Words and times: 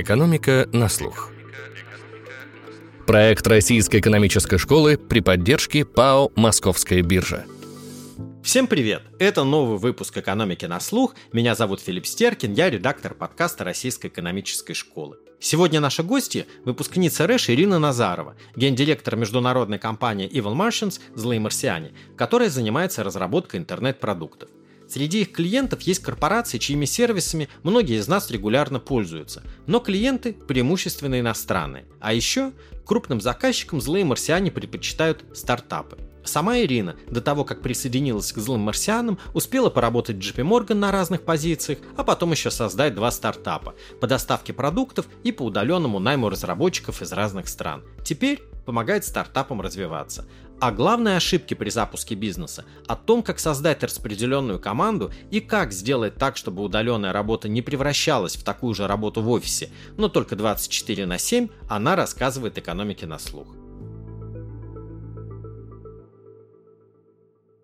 Экономика 0.00 0.68
на 0.72 0.88
слух. 0.88 1.32
Проект 3.04 3.44
Российской 3.48 3.98
экономической 3.98 4.56
школы 4.56 4.96
при 4.96 5.18
поддержке 5.18 5.84
ПАО 5.84 6.30
«Московская 6.36 7.02
биржа». 7.02 7.46
Всем 8.44 8.68
привет! 8.68 9.02
Это 9.18 9.42
новый 9.42 9.78
выпуск 9.78 10.16
«Экономики 10.16 10.66
на 10.66 10.78
слух». 10.78 11.16
Меня 11.32 11.56
зовут 11.56 11.80
Филипп 11.80 12.06
Стеркин, 12.06 12.52
я 12.52 12.70
редактор 12.70 13.12
подкаста 13.12 13.64
Российской 13.64 14.06
экономической 14.06 14.74
школы. 14.74 15.16
Сегодня 15.40 15.80
наши 15.80 16.04
гости– 16.04 16.46
выпускница 16.64 17.26
РЭШ 17.26 17.50
Ирина 17.50 17.80
Назарова, 17.80 18.36
гендиректор 18.54 19.16
международной 19.16 19.80
компании 19.80 20.30
Evil 20.30 20.54
Martians 20.54 21.00
«Злые 21.16 21.40
марсиане», 21.40 21.90
которая 22.16 22.50
занимается 22.50 23.02
разработкой 23.02 23.58
интернет-продуктов. 23.58 24.48
Среди 24.88 25.20
их 25.20 25.32
клиентов 25.32 25.82
есть 25.82 26.02
корпорации, 26.02 26.58
чьими 26.58 26.86
сервисами 26.86 27.48
многие 27.62 27.98
из 27.98 28.08
нас 28.08 28.30
регулярно 28.30 28.80
пользуются, 28.80 29.42
но 29.66 29.80
клиенты 29.80 30.32
преимущественно 30.32 31.20
иностранные. 31.20 31.84
А 32.00 32.14
еще 32.14 32.52
крупным 32.86 33.20
заказчикам 33.20 33.82
злые 33.82 34.06
марсиане 34.06 34.50
предпочитают 34.50 35.24
стартапы. 35.34 35.98
Сама 36.24 36.58
Ирина, 36.58 36.96
до 37.08 37.20
того, 37.20 37.44
как 37.44 37.62
присоединилась 37.62 38.32
к 38.32 38.38
злым 38.38 38.60
марсианам, 38.60 39.18
успела 39.34 39.70
поработать 39.70 40.16
в 40.16 40.20
JP 40.20 40.46
Morgan 40.46 40.74
на 40.74 40.92
разных 40.92 41.22
позициях, 41.22 41.78
а 41.96 42.04
потом 42.04 42.32
еще 42.32 42.50
создать 42.50 42.94
два 42.94 43.10
стартапа 43.10 43.74
по 44.00 44.06
доставке 44.06 44.52
продуктов 44.52 45.06
и 45.22 45.32
по 45.32 45.42
удаленному 45.42 45.98
найму 45.98 46.28
разработчиков 46.28 47.00
из 47.02 47.12
разных 47.12 47.48
стран. 47.48 47.82
Теперь 48.04 48.42
помогает 48.66 49.06
стартапам 49.06 49.62
развиваться. 49.62 50.26
А 50.60 50.72
главные 50.72 51.16
ошибки 51.16 51.54
при 51.54 51.70
запуске 51.70 52.16
бизнеса 52.16 52.64
о 52.88 52.96
том, 52.96 53.22
как 53.22 53.38
создать 53.38 53.84
распределенную 53.84 54.58
команду 54.58 55.12
и 55.30 55.40
как 55.40 55.72
сделать 55.72 56.16
так, 56.16 56.36
чтобы 56.36 56.62
удаленная 56.64 57.12
работа 57.12 57.48
не 57.48 57.62
превращалась 57.62 58.34
в 58.34 58.42
такую 58.42 58.74
же 58.74 58.88
работу 58.88 59.22
в 59.22 59.30
офисе, 59.30 59.70
но 59.96 60.08
только 60.08 60.34
24 60.34 61.06
на 61.06 61.16
7, 61.16 61.48
она 61.68 61.94
рассказывает 61.94 62.58
экономике 62.58 63.06
на 63.06 63.20
слух. 63.20 63.46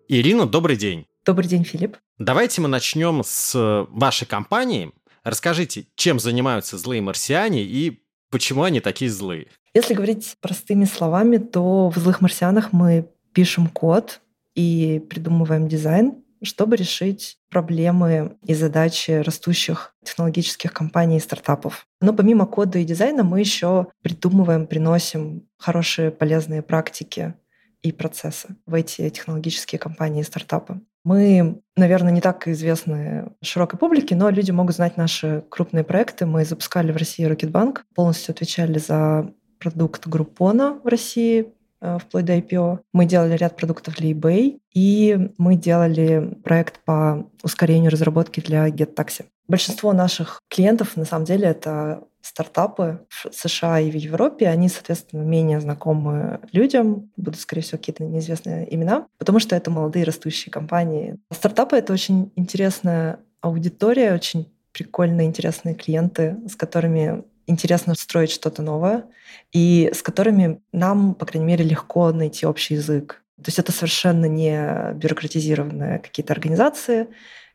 Ирина, 0.07 0.45
добрый 0.45 0.77
день. 0.77 1.05
Добрый 1.25 1.49
день, 1.49 1.65
Филипп. 1.65 1.97
Давайте 2.17 2.61
мы 2.61 2.69
начнем 2.69 3.23
с 3.25 3.87
вашей 3.89 4.25
компании. 4.25 4.93
Расскажите, 5.23 5.87
чем 5.95 6.17
занимаются 6.19 6.77
злые 6.77 7.01
марсиане 7.01 7.63
и 7.63 8.05
почему 8.29 8.63
они 8.63 8.79
такие 8.79 9.11
злые? 9.11 9.47
Если 9.75 9.93
говорить 9.93 10.37
простыми 10.39 10.85
словами, 10.85 11.35
то 11.35 11.89
в 11.89 11.97
«Злых 11.97 12.21
марсианах» 12.21 12.71
мы 12.71 13.09
пишем 13.33 13.67
код 13.67 14.21
и 14.55 15.05
придумываем 15.09 15.67
дизайн, 15.67 16.23
чтобы 16.41 16.77
решить 16.77 17.39
проблемы 17.49 18.37
и 18.45 18.53
задачи 18.53 19.11
растущих 19.11 19.93
технологических 20.01 20.71
компаний 20.71 21.17
и 21.17 21.19
стартапов. 21.19 21.87
Но 21.99 22.13
помимо 22.13 22.45
кода 22.45 22.79
и 22.79 22.85
дизайна 22.85 23.25
мы 23.25 23.41
еще 23.41 23.87
придумываем, 24.01 24.65
приносим 24.65 25.45
хорошие 25.57 26.09
полезные 26.09 26.61
практики 26.61 27.33
и 27.81 27.91
процессы 27.91 28.55
в 28.65 28.75
эти 28.75 29.09
технологические 29.09 29.77
компании 29.77 30.21
и 30.21 30.25
стартапы. 30.25 30.79
Мы, 31.03 31.61
наверное, 31.75 32.13
не 32.13 32.21
так 32.21 32.47
известны 32.47 33.33
широкой 33.43 33.77
публике, 33.77 34.15
но 34.15 34.29
люди 34.29 34.51
могут 34.51 34.75
знать 34.75 34.95
наши 34.95 35.43
крупные 35.49 35.83
проекты. 35.83 36.25
Мы 36.25 36.45
запускали 36.45 36.93
в 36.93 36.97
России 36.97 37.25
Рокетбанк, 37.25 37.85
полностью 37.93 38.31
отвечали 38.31 38.79
за 38.79 39.33
продукт 39.65 40.07
Группона 40.07 40.79
в 40.83 40.87
России, 40.87 41.47
э, 41.81 41.97
вплоть 41.99 42.25
до 42.25 42.37
IPO. 42.37 42.79
Мы 42.93 43.05
делали 43.05 43.35
ряд 43.35 43.55
продуктов 43.55 43.95
для 43.95 44.11
eBay, 44.11 44.59
и 44.73 45.31
мы 45.39 45.55
делали 45.55 46.37
проект 46.43 46.79
по 46.85 47.27
ускорению 47.41 47.91
разработки 47.91 48.41
для 48.41 48.69
GetTaxi. 48.69 49.25
Большинство 49.47 49.91
наших 49.93 50.39
клиентов, 50.49 50.95
на 50.97 51.05
самом 51.05 51.25
деле, 51.25 51.47
это 51.47 52.03
стартапы 52.21 52.99
в 53.09 53.27
США 53.31 53.79
и 53.79 53.89
в 53.89 53.95
Европе, 53.95 54.47
они, 54.47 54.69
соответственно, 54.69 55.23
менее 55.23 55.59
знакомы 55.59 56.39
людям, 56.51 57.09
будут, 57.17 57.39
скорее 57.39 57.61
всего, 57.61 57.79
какие-то 57.79 58.03
неизвестные 58.03 58.73
имена, 58.73 59.07
потому 59.17 59.39
что 59.39 59.55
это 59.55 59.71
молодые 59.71 60.05
растущие 60.05 60.51
компании. 60.51 61.17
Стартапы— 61.31 61.75
это 61.77 61.93
очень 61.93 62.31
интересная 62.35 63.19
аудитория, 63.41 64.13
очень 64.13 64.47
прикольные, 64.71 65.27
интересные 65.27 65.73
клиенты, 65.73 66.37
с 66.47 66.55
которыми 66.55 67.23
интересно 67.47 67.95
строить 67.95 68.31
что-то 68.31 68.61
новое, 68.61 69.05
и 69.51 69.91
с 69.93 70.01
которыми 70.01 70.61
нам, 70.71 71.15
по 71.15 71.25
крайней 71.25 71.47
мере, 71.47 71.65
легко 71.65 72.11
найти 72.11 72.45
общий 72.45 72.75
язык. 72.75 73.23
То 73.37 73.47
есть 73.47 73.59
это 73.59 73.71
совершенно 73.71 74.25
не 74.25 74.93
бюрократизированные 74.93 75.99
какие-то 75.99 76.33
организации, 76.33 77.07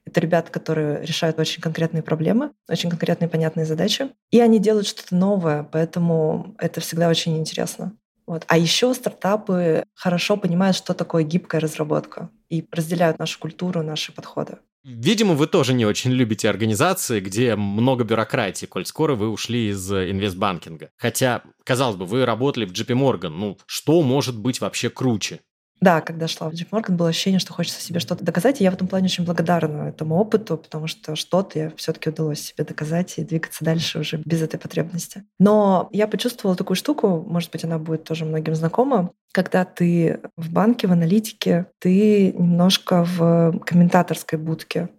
это 0.06 0.20
ребята, 0.20 0.50
которые 0.50 1.04
решают 1.04 1.38
очень 1.38 1.62
конкретные 1.62 2.02
проблемы, 2.02 2.52
очень 2.68 2.90
конкретные 2.90 3.28
понятные 3.28 3.66
задачи, 3.66 4.10
и 4.30 4.40
они 4.40 4.58
делают 4.58 4.86
что-то 4.86 5.14
новое, 5.14 5.62
поэтому 5.62 6.54
это 6.58 6.80
всегда 6.80 7.08
очень 7.08 7.38
интересно. 7.38 7.92
Вот. 8.26 8.44
А 8.46 8.56
еще 8.56 8.94
стартапы 8.94 9.84
хорошо 9.94 10.36
понимают, 10.36 10.76
что 10.76 10.94
такое 10.94 11.24
гибкая 11.24 11.60
разработка 11.60 12.30
и 12.48 12.66
разделяют 12.70 13.18
нашу 13.18 13.38
культуру, 13.40 13.82
наши 13.82 14.12
подходы. 14.12 14.58
Видимо, 14.82 15.34
вы 15.34 15.46
тоже 15.46 15.74
не 15.74 15.84
очень 15.84 16.10
любите 16.10 16.48
организации, 16.48 17.20
где 17.20 17.54
много 17.54 18.04
бюрократии, 18.04 18.64
коль 18.64 18.86
скоро 18.86 19.14
вы 19.14 19.28
ушли 19.28 19.68
из 19.68 19.92
инвестбанкинга. 19.92 20.90
Хотя, 20.96 21.42
казалось 21.64 21.96
бы, 21.96 22.06
вы 22.06 22.24
работали 22.24 22.64
в 22.64 22.72
JP 22.72 22.94
Morgan. 22.96 23.28
Ну, 23.30 23.58
что 23.66 24.00
может 24.02 24.38
быть 24.38 24.60
вообще 24.60 24.88
круче? 24.88 25.40
Да, 25.80 26.02
когда 26.02 26.28
шла 26.28 26.50
в 26.50 26.52
JP 26.52 26.68
Morgan, 26.70 26.96
было 26.96 27.08
ощущение, 27.08 27.40
что 27.40 27.54
хочется 27.54 27.80
себе 27.80 28.00
что-то 28.00 28.22
доказать, 28.22 28.60
и 28.60 28.64
я 28.64 28.70
в 28.70 28.74
этом 28.74 28.86
плане 28.86 29.06
очень 29.06 29.24
благодарна 29.24 29.88
этому 29.88 30.16
опыту, 30.16 30.58
потому 30.58 30.86
что 30.86 31.16
что-то 31.16 31.58
я 31.58 31.72
все-таки 31.76 32.10
удалось 32.10 32.40
себе 32.40 32.64
доказать 32.64 33.18
и 33.18 33.24
двигаться 33.24 33.64
дальше 33.64 34.00
уже 34.00 34.18
без 34.18 34.42
этой 34.42 34.58
потребности. 34.58 35.24
Но 35.38 35.88
я 35.92 36.06
почувствовала 36.06 36.54
такую 36.54 36.76
штуку, 36.76 37.24
может 37.26 37.50
быть, 37.50 37.64
она 37.64 37.78
будет 37.78 38.04
тоже 38.04 38.26
многим 38.26 38.54
знакома, 38.54 39.10
когда 39.32 39.64
ты 39.64 40.20
в 40.36 40.52
банке, 40.52 40.86
в 40.86 40.92
аналитике, 40.92 41.66
ты 41.78 42.32
немножко 42.32 43.04
в 43.04 43.58
комментаторской 43.64 44.38
будке 44.38 44.90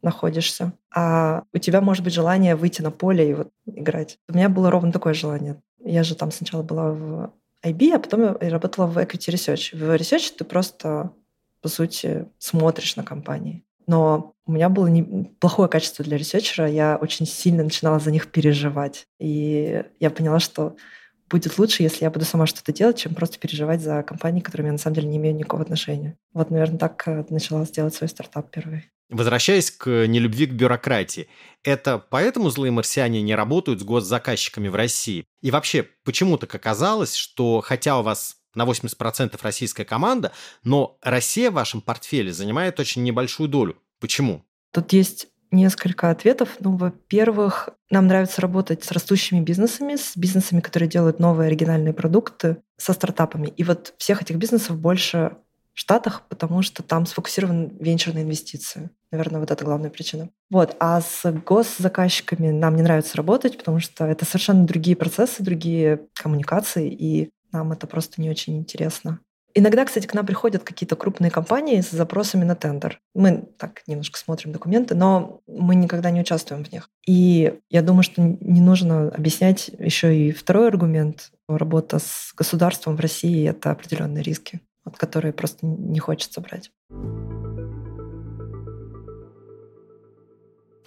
находишься, 0.00 0.72
а 0.94 1.42
у 1.52 1.58
тебя 1.58 1.82
может 1.82 2.02
быть 2.02 2.14
желание 2.14 2.56
выйти 2.56 2.80
на 2.80 2.90
поле 2.90 3.30
и 3.30 3.34
вот 3.34 3.50
играть. 3.66 4.18
У 4.28 4.34
меня 4.34 4.48
было 4.48 4.70
ровно 4.70 4.90
такое 4.92 5.12
желание. 5.12 5.60
Я 5.84 6.02
же 6.02 6.14
там 6.14 6.30
сначала 6.30 6.62
была 6.62 6.92
в 6.92 7.30
IB, 7.64 7.94
а 7.94 7.98
потом 7.98 8.36
я 8.40 8.50
работала 8.50 8.86
в 8.86 8.98
Equity 8.98 9.32
Research. 9.32 9.76
В 9.76 9.94
Research 9.96 10.34
ты 10.38 10.44
просто, 10.44 11.12
по 11.60 11.68
сути, 11.68 12.26
смотришь 12.38 12.96
на 12.96 13.04
компании. 13.04 13.64
Но 13.86 14.34
у 14.46 14.52
меня 14.52 14.68
было 14.68 14.86
не... 14.86 15.02
плохое 15.40 15.68
качество 15.68 16.04
для 16.04 16.16
ресерчера, 16.16 16.68
я 16.68 16.96
очень 17.00 17.26
сильно 17.26 17.64
начинала 17.64 17.98
за 17.98 18.10
них 18.10 18.30
переживать. 18.30 19.06
И 19.18 19.84
я 19.98 20.10
поняла, 20.10 20.38
что 20.38 20.76
будет 21.28 21.58
лучше, 21.58 21.82
если 21.82 22.04
я 22.04 22.10
буду 22.10 22.24
сама 22.24 22.46
что-то 22.46 22.72
делать, 22.72 22.98
чем 22.98 23.14
просто 23.14 23.38
переживать 23.38 23.80
за 23.80 24.02
компании, 24.02 24.40
к 24.40 24.46
которым 24.46 24.66
я 24.66 24.72
на 24.72 24.78
самом 24.78 24.96
деле 24.96 25.08
не 25.08 25.16
имею 25.16 25.34
никакого 25.34 25.62
отношения. 25.62 26.16
Вот, 26.34 26.50
наверное, 26.50 26.78
так 26.78 27.02
э, 27.06 27.24
начала 27.30 27.64
сделать 27.64 27.94
свой 27.94 28.08
стартап 28.08 28.50
первый. 28.50 28.90
Возвращаясь 29.10 29.70
к 29.70 30.06
нелюбви 30.06 30.46
к 30.46 30.52
бюрократии, 30.52 31.28
это 31.64 31.98
поэтому 31.98 32.50
злые 32.50 32.70
марсиане 32.70 33.22
не 33.22 33.34
работают 33.34 33.80
с 33.80 33.84
госзаказчиками 33.84 34.68
в 34.68 34.74
России? 34.74 35.24
И 35.42 35.50
вообще, 35.50 35.88
почему 36.04 36.38
так 36.38 36.54
оказалось, 36.54 37.14
что 37.14 37.60
хотя 37.60 37.98
у 37.98 38.02
вас 38.02 38.36
на 38.54 38.64
80% 38.64 39.38
российская 39.42 39.84
команда, 39.84 40.32
но 40.64 40.98
Россия 41.02 41.50
в 41.50 41.54
вашем 41.54 41.80
портфеле 41.80 42.32
занимает 42.32 42.78
очень 42.80 43.02
небольшую 43.02 43.48
долю? 43.48 43.76
Почему? 44.00 44.44
Тут 44.72 44.92
есть 44.92 45.28
несколько 45.50 46.10
ответов. 46.10 46.56
Ну, 46.60 46.76
во-первых, 46.76 47.70
нам 47.90 48.06
нравится 48.06 48.40
работать 48.40 48.84
с 48.84 48.92
растущими 48.92 49.40
бизнесами, 49.40 49.96
с 49.96 50.16
бизнесами, 50.16 50.60
которые 50.60 50.88
делают 50.88 51.18
новые 51.18 51.48
оригинальные 51.48 51.92
продукты, 51.92 52.58
со 52.76 52.92
стартапами. 52.92 53.48
И 53.48 53.64
вот 53.64 53.94
всех 53.98 54.22
этих 54.22 54.36
бизнесов 54.36 54.78
больше 54.78 55.36
Штатах, 55.80 56.24
потому 56.28 56.60
что 56.60 56.82
там 56.82 57.06
сфокусирован 57.06 57.70
венчурные 57.80 58.22
инвестиции. 58.22 58.90
Наверное, 59.10 59.40
вот 59.40 59.50
это 59.50 59.64
главная 59.64 59.88
причина. 59.88 60.28
Вот. 60.50 60.76
А 60.78 61.00
с 61.00 61.32
госзаказчиками 61.32 62.50
нам 62.50 62.76
не 62.76 62.82
нравится 62.82 63.16
работать, 63.16 63.56
потому 63.56 63.80
что 63.80 64.04
это 64.04 64.26
совершенно 64.26 64.66
другие 64.66 64.94
процессы, 64.94 65.42
другие 65.42 66.02
коммуникации, 66.12 66.86
и 66.90 67.30
нам 67.50 67.72
это 67.72 67.86
просто 67.86 68.20
не 68.20 68.28
очень 68.28 68.58
интересно. 68.58 69.20
Иногда, 69.54 69.86
кстати, 69.86 70.06
к 70.06 70.12
нам 70.12 70.26
приходят 70.26 70.64
какие-то 70.64 70.96
крупные 70.96 71.30
компании 71.30 71.80
с 71.80 71.90
запросами 71.90 72.44
на 72.44 72.56
тендер. 72.56 73.00
Мы 73.14 73.48
так 73.56 73.80
немножко 73.86 74.18
смотрим 74.18 74.52
документы, 74.52 74.94
но 74.94 75.40
мы 75.46 75.76
никогда 75.76 76.10
не 76.10 76.20
участвуем 76.20 76.62
в 76.62 76.70
них. 76.70 76.90
И 77.06 77.58
я 77.70 77.80
думаю, 77.80 78.02
что 78.02 78.20
не 78.20 78.60
нужно 78.60 79.08
объяснять 79.08 79.70
еще 79.78 80.14
и 80.14 80.30
второй 80.30 80.68
аргумент. 80.68 81.32
Работа 81.48 82.00
с 82.00 82.34
государством 82.36 82.96
в 82.96 83.00
России— 83.00 83.48
это 83.50 83.70
определенные 83.70 84.22
риски 84.22 84.60
вот, 84.84 84.96
которые 84.96 85.32
просто 85.32 85.66
не 85.66 85.98
хочется 85.98 86.40
брать. 86.40 86.70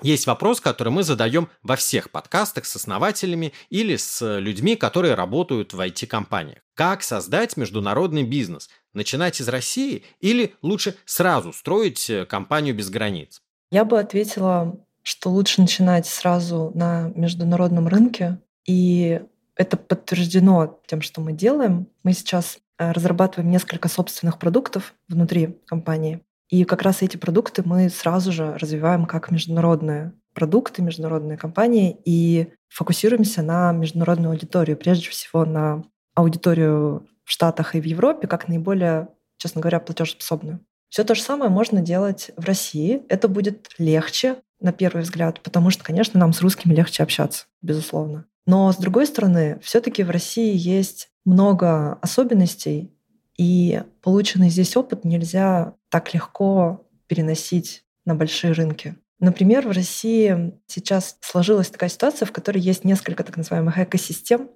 Есть 0.01 0.27
вопрос, 0.27 0.59
который 0.59 0.89
мы 0.89 1.03
задаем 1.03 1.47
во 1.61 1.77
всех 1.77 2.11
подкастах 2.11 2.65
с 2.65 2.75
основателями 2.75 3.53
или 3.69 3.95
с 3.95 4.37
людьми, 4.39 4.75
которые 4.75 5.13
работают 5.13 5.73
в 5.73 5.79
IT-компаниях. 5.79 6.59
Как 6.73 7.03
создать 7.03 7.55
международный 7.55 8.23
бизнес? 8.23 8.69
Начинать 8.93 9.39
из 9.39 9.47
России 9.47 10.03
или 10.19 10.55
лучше 10.61 10.95
сразу 11.05 11.53
строить 11.53 12.09
э, 12.09 12.25
компанию 12.25 12.75
без 12.75 12.89
границ? 12.89 13.41
Я 13.71 13.85
бы 13.85 13.97
ответила 13.97 14.77
что 15.03 15.29
лучше 15.29 15.61
начинать 15.61 16.07
сразу 16.07 16.71
на 16.73 17.11
международном 17.15 17.87
рынке. 17.87 18.39
И 18.65 19.21
это 19.55 19.77
подтверждено 19.77 20.79
тем, 20.87 21.01
что 21.01 21.21
мы 21.21 21.33
делаем. 21.33 21.87
Мы 22.03 22.13
сейчас 22.13 22.57
разрабатываем 22.77 23.51
несколько 23.51 23.87
собственных 23.87 24.39
продуктов 24.39 24.93
внутри 25.07 25.59
компании. 25.65 26.21
И 26.49 26.65
как 26.65 26.81
раз 26.81 27.01
эти 27.01 27.17
продукты 27.17 27.63
мы 27.65 27.89
сразу 27.89 28.31
же 28.31 28.57
развиваем 28.57 29.05
как 29.05 29.31
международные 29.31 30.13
продукты, 30.33 30.81
международные 30.81 31.37
компании 31.37 31.97
и 32.05 32.53
фокусируемся 32.69 33.41
на 33.41 33.71
международную 33.71 34.31
аудиторию, 34.31 34.77
прежде 34.77 35.09
всего 35.09 35.45
на 35.45 35.83
аудиторию 36.15 37.07
в 37.23 37.31
Штатах 37.31 37.75
и 37.75 37.81
в 37.81 37.85
Европе, 37.85 38.27
как 38.27 38.47
наиболее, 38.47 39.09
честно 39.37 39.61
говоря, 39.61 39.79
платежеспособную. 39.79 40.59
Все 40.89 41.03
то 41.03 41.15
же 41.15 41.21
самое 41.21 41.49
можно 41.49 41.81
делать 41.81 42.31
в 42.37 42.45
России. 42.45 43.01
Это 43.09 43.27
будет 43.27 43.69
легче, 43.79 44.35
на 44.59 44.71
первый 44.71 45.01
взгляд, 45.01 45.41
потому 45.41 45.71
что, 45.71 45.83
конечно, 45.83 46.19
нам 46.19 46.33
с 46.33 46.41
русскими 46.41 46.73
легче 46.73 47.03
общаться, 47.03 47.45
безусловно. 47.61 48.25
Но, 48.45 48.71
с 48.71 48.77
другой 48.77 49.07
стороны, 49.07 49.59
все 49.61 49.79
таки 49.79 50.03
в 50.03 50.09
России 50.09 50.55
есть 50.55 51.09
много 51.25 51.93
особенностей, 52.01 52.91
и 53.37 53.81
полученный 54.01 54.49
здесь 54.49 54.75
опыт 54.75 55.05
нельзя 55.05 55.75
так 55.89 56.13
легко 56.13 56.85
переносить 57.07 57.85
на 58.05 58.15
большие 58.15 58.53
рынки. 58.53 58.95
Например, 59.19 59.67
в 59.67 59.71
России 59.71 60.53
сейчас 60.67 61.17
сложилась 61.21 61.69
такая 61.69 61.89
ситуация, 61.89 62.25
в 62.25 62.31
которой 62.31 62.59
есть 62.59 62.83
несколько 62.83 63.23
так 63.23 63.37
называемых 63.37 63.79
экосистем, 63.79 64.49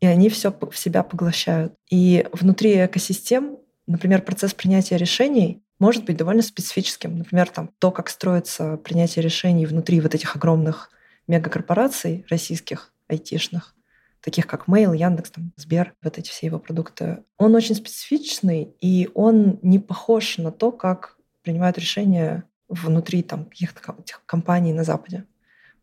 и 0.00 0.06
они 0.06 0.28
все 0.28 0.50
в 0.50 0.76
себя 0.76 1.04
поглощают. 1.04 1.74
И 1.88 2.26
внутри 2.32 2.84
экосистем, 2.84 3.58
например, 3.86 4.22
процесс 4.22 4.52
принятия 4.54 4.96
решений 4.96 5.62
может 5.78 6.04
быть 6.04 6.16
довольно 6.16 6.42
специфическим. 6.42 7.18
Например, 7.18 7.48
там, 7.48 7.70
то, 7.78 7.92
как 7.92 8.08
строится 8.08 8.76
принятие 8.78 9.22
решений 9.22 9.66
внутри 9.66 10.00
вот 10.00 10.14
этих 10.14 10.34
огромных 10.34 10.90
мегакорпораций 11.28 12.26
российских, 12.28 12.91
айтишных, 13.12 13.74
таких 14.20 14.46
как 14.46 14.68
Mail, 14.68 14.96
Яндекс, 14.96 15.30
там, 15.30 15.52
Сбер, 15.56 15.94
вот 16.02 16.18
эти 16.18 16.30
все 16.30 16.46
его 16.46 16.58
продукты, 16.58 17.24
он 17.38 17.54
очень 17.54 17.74
специфичный, 17.74 18.74
и 18.80 19.10
он 19.14 19.58
не 19.62 19.78
похож 19.78 20.38
на 20.38 20.52
то, 20.52 20.72
как 20.72 21.16
принимают 21.42 21.78
решения 21.78 22.44
внутри 22.68 23.22
там, 23.22 23.44
каких-то 23.46 23.80
компаний 24.26 24.72
на 24.72 24.84
Западе. 24.84 25.24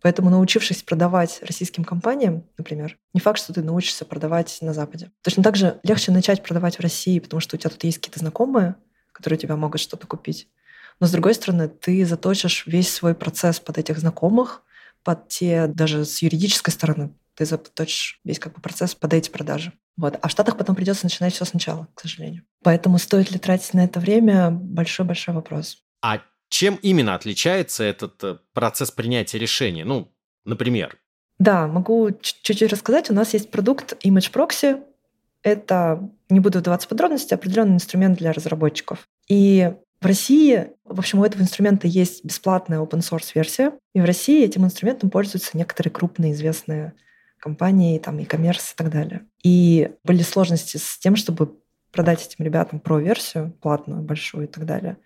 Поэтому, 0.01 0.29
научившись 0.29 0.81
продавать 0.81 1.41
российским 1.41 1.83
компаниям, 1.83 2.45
например, 2.57 2.97
не 3.13 3.19
факт, 3.19 3.39
что 3.39 3.53
ты 3.53 3.61
научишься 3.61 4.05
продавать 4.05 4.57
на 4.61 4.73
Западе. 4.73 5.11
Точно 5.21 5.43
так 5.43 5.57
же 5.57 5.79
легче 5.83 6.11
начать 6.11 6.41
продавать 6.41 6.77
в 6.77 6.81
России, 6.81 7.19
потому 7.19 7.41
что 7.41 7.57
у 7.57 7.59
тебя 7.59 7.69
тут 7.69 7.83
есть 7.83 7.97
какие-то 7.97 8.19
знакомые, 8.19 8.75
которые 9.11 9.37
у 9.37 9.41
тебя 9.41 9.57
могут 9.57 9.81
что-то 9.81 10.07
купить. 10.07 10.47
Но 11.01 11.07
с 11.07 11.11
другой 11.11 11.33
стороны, 11.33 11.67
ты 11.67 12.05
заточишь 12.05 12.65
весь 12.65 12.91
свой 12.93 13.13
процесс 13.13 13.59
под 13.59 13.77
этих 13.77 13.99
знакомых, 13.99 14.63
под 15.03 15.27
те, 15.27 15.67
даже 15.67 16.05
с 16.05 16.21
юридической 16.21 16.71
стороны, 16.71 17.11
ты 17.35 17.45
заточишь 17.45 18.19
весь 18.23 18.39
как 18.39 18.53
бы 18.53 18.61
процесс 18.61 18.95
под 18.95 19.13
эти 19.13 19.29
продажи. 19.29 19.71
Вот. 19.97 20.17
А 20.21 20.27
в 20.27 20.31
Штатах 20.31 20.57
потом 20.57 20.75
придется 20.75 21.05
начинать 21.05 21.33
все 21.33 21.45
сначала, 21.45 21.87
к 21.93 22.01
сожалению. 22.01 22.43
Поэтому 22.63 22.97
стоит 22.97 23.31
ли 23.31 23.39
тратить 23.39 23.73
на 23.73 23.83
это 23.83 23.99
время, 23.99 24.49
большой-большой 24.51 25.35
вопрос. 25.35 25.83
А 26.01 26.21
чем 26.49 26.79
именно 26.81 27.15
отличается 27.15 27.83
этот 27.83 28.23
э, 28.23 28.37
процесс 28.53 28.91
принятия 28.91 29.37
решения? 29.37 29.85
Ну, 29.85 30.11
например. 30.45 30.97
Да, 31.37 31.67
могу 31.67 32.11
чуть-чуть 32.11 32.63
рассказать. 32.63 33.09
У 33.09 33.13
нас 33.13 33.33
есть 33.33 33.51
продукт 33.51 33.93
Image 34.05 34.31
Proxy. 34.31 34.83
Это, 35.43 36.09
не 36.29 36.39
буду 36.39 36.59
вдаваться 36.59 36.87
в 36.87 36.89
подробности, 36.89 37.33
определенный 37.33 37.75
инструмент 37.75 38.17
для 38.17 38.33
разработчиков. 38.33 39.07
И 39.29 39.73
в 40.01 40.05
России, 40.05 40.71
в 40.85 40.99
общем, 40.99 41.19
у 41.19 41.25
этого 41.25 41.41
инструмента 41.41 41.87
есть 41.87 42.23
бесплатная 42.23 42.79
open 42.79 42.99
source 42.99 43.31
версия, 43.35 43.73
и 43.93 44.01
в 44.01 44.05
России 44.05 44.45
этим 44.45 44.65
инструментом 44.65 45.09
пользуются 45.09 45.57
некоторые 45.57 45.91
крупные 45.91 46.31
известные 46.31 46.93
компании, 47.39 47.99
там, 47.99 48.17
e-commerce 48.17 48.73
и 48.73 48.75
так 48.75 48.89
далее. 48.89 49.25
И 49.43 49.91
были 50.03 50.21
сложности 50.23 50.77
с 50.77 50.97
тем, 50.97 51.15
чтобы 51.15 51.55
продать 51.91 52.25
этим 52.25 52.45
ребятам 52.45 52.79
про-версию 52.79 53.53
платную, 53.61 54.01
большую 54.01 54.45
и 54.45 54.47
так 54.47 54.65
далее. 54.65 54.97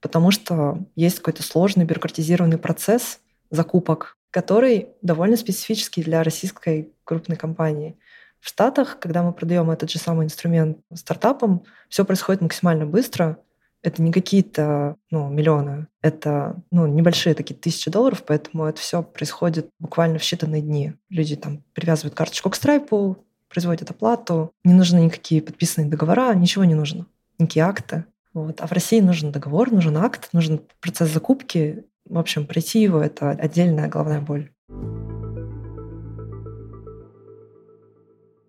Потому 0.00 0.30
что 0.30 0.78
есть 0.96 1.18
какой-то 1.18 1.42
сложный 1.42 1.84
бюрократизированный 1.84 2.58
процесс 2.58 3.20
закупок, 3.50 4.16
который 4.30 4.88
довольно 5.00 5.36
специфический 5.36 6.02
для 6.02 6.22
российской 6.22 6.92
крупной 7.04 7.36
компании. 7.36 7.96
В 8.40 8.48
Штатах, 8.48 8.98
когда 8.98 9.22
мы 9.22 9.32
продаем 9.32 9.70
этот 9.70 9.90
же 9.90 9.98
самый 9.98 10.26
инструмент 10.26 10.78
стартапам, 10.92 11.62
все 11.88 12.04
происходит 12.04 12.42
максимально 12.42 12.84
быстро. 12.84 13.38
Это 13.84 14.00
не 14.00 14.12
какие-то 14.12 14.96
ну, 15.10 15.28
миллионы, 15.28 15.88
это 16.00 16.56
ну, 16.70 16.86
небольшие 16.86 17.34
такие 17.34 17.54
тысячи 17.54 17.90
долларов, 17.90 18.24
поэтому 18.26 18.64
это 18.64 18.80
все 18.80 19.02
происходит 19.02 19.68
буквально 19.78 20.18
в 20.18 20.22
считанные 20.22 20.62
дни. 20.62 20.94
Люди 21.10 21.36
там 21.36 21.62
привязывают 21.74 22.14
карточку 22.14 22.48
к 22.48 22.54
страйпу, 22.54 23.18
производят 23.50 23.90
оплату, 23.90 24.52
не 24.64 24.72
нужны 24.72 25.00
никакие 25.00 25.42
подписанные 25.42 25.90
договора, 25.90 26.34
ничего 26.34 26.64
не 26.64 26.74
нужно, 26.74 27.04
никакие 27.38 27.66
акты. 27.66 28.06
Вот. 28.32 28.62
А 28.62 28.66
в 28.66 28.72
России 28.72 29.00
нужен 29.00 29.32
договор, 29.32 29.70
нужен 29.70 29.98
акт, 29.98 30.30
нужен 30.32 30.62
процесс 30.80 31.10
закупки. 31.10 31.84
В 32.08 32.18
общем, 32.18 32.46
пройти 32.46 32.80
его— 32.80 33.00
это 33.02 33.30
отдельная 33.30 33.88
головная 33.88 34.22
боль. 34.22 34.50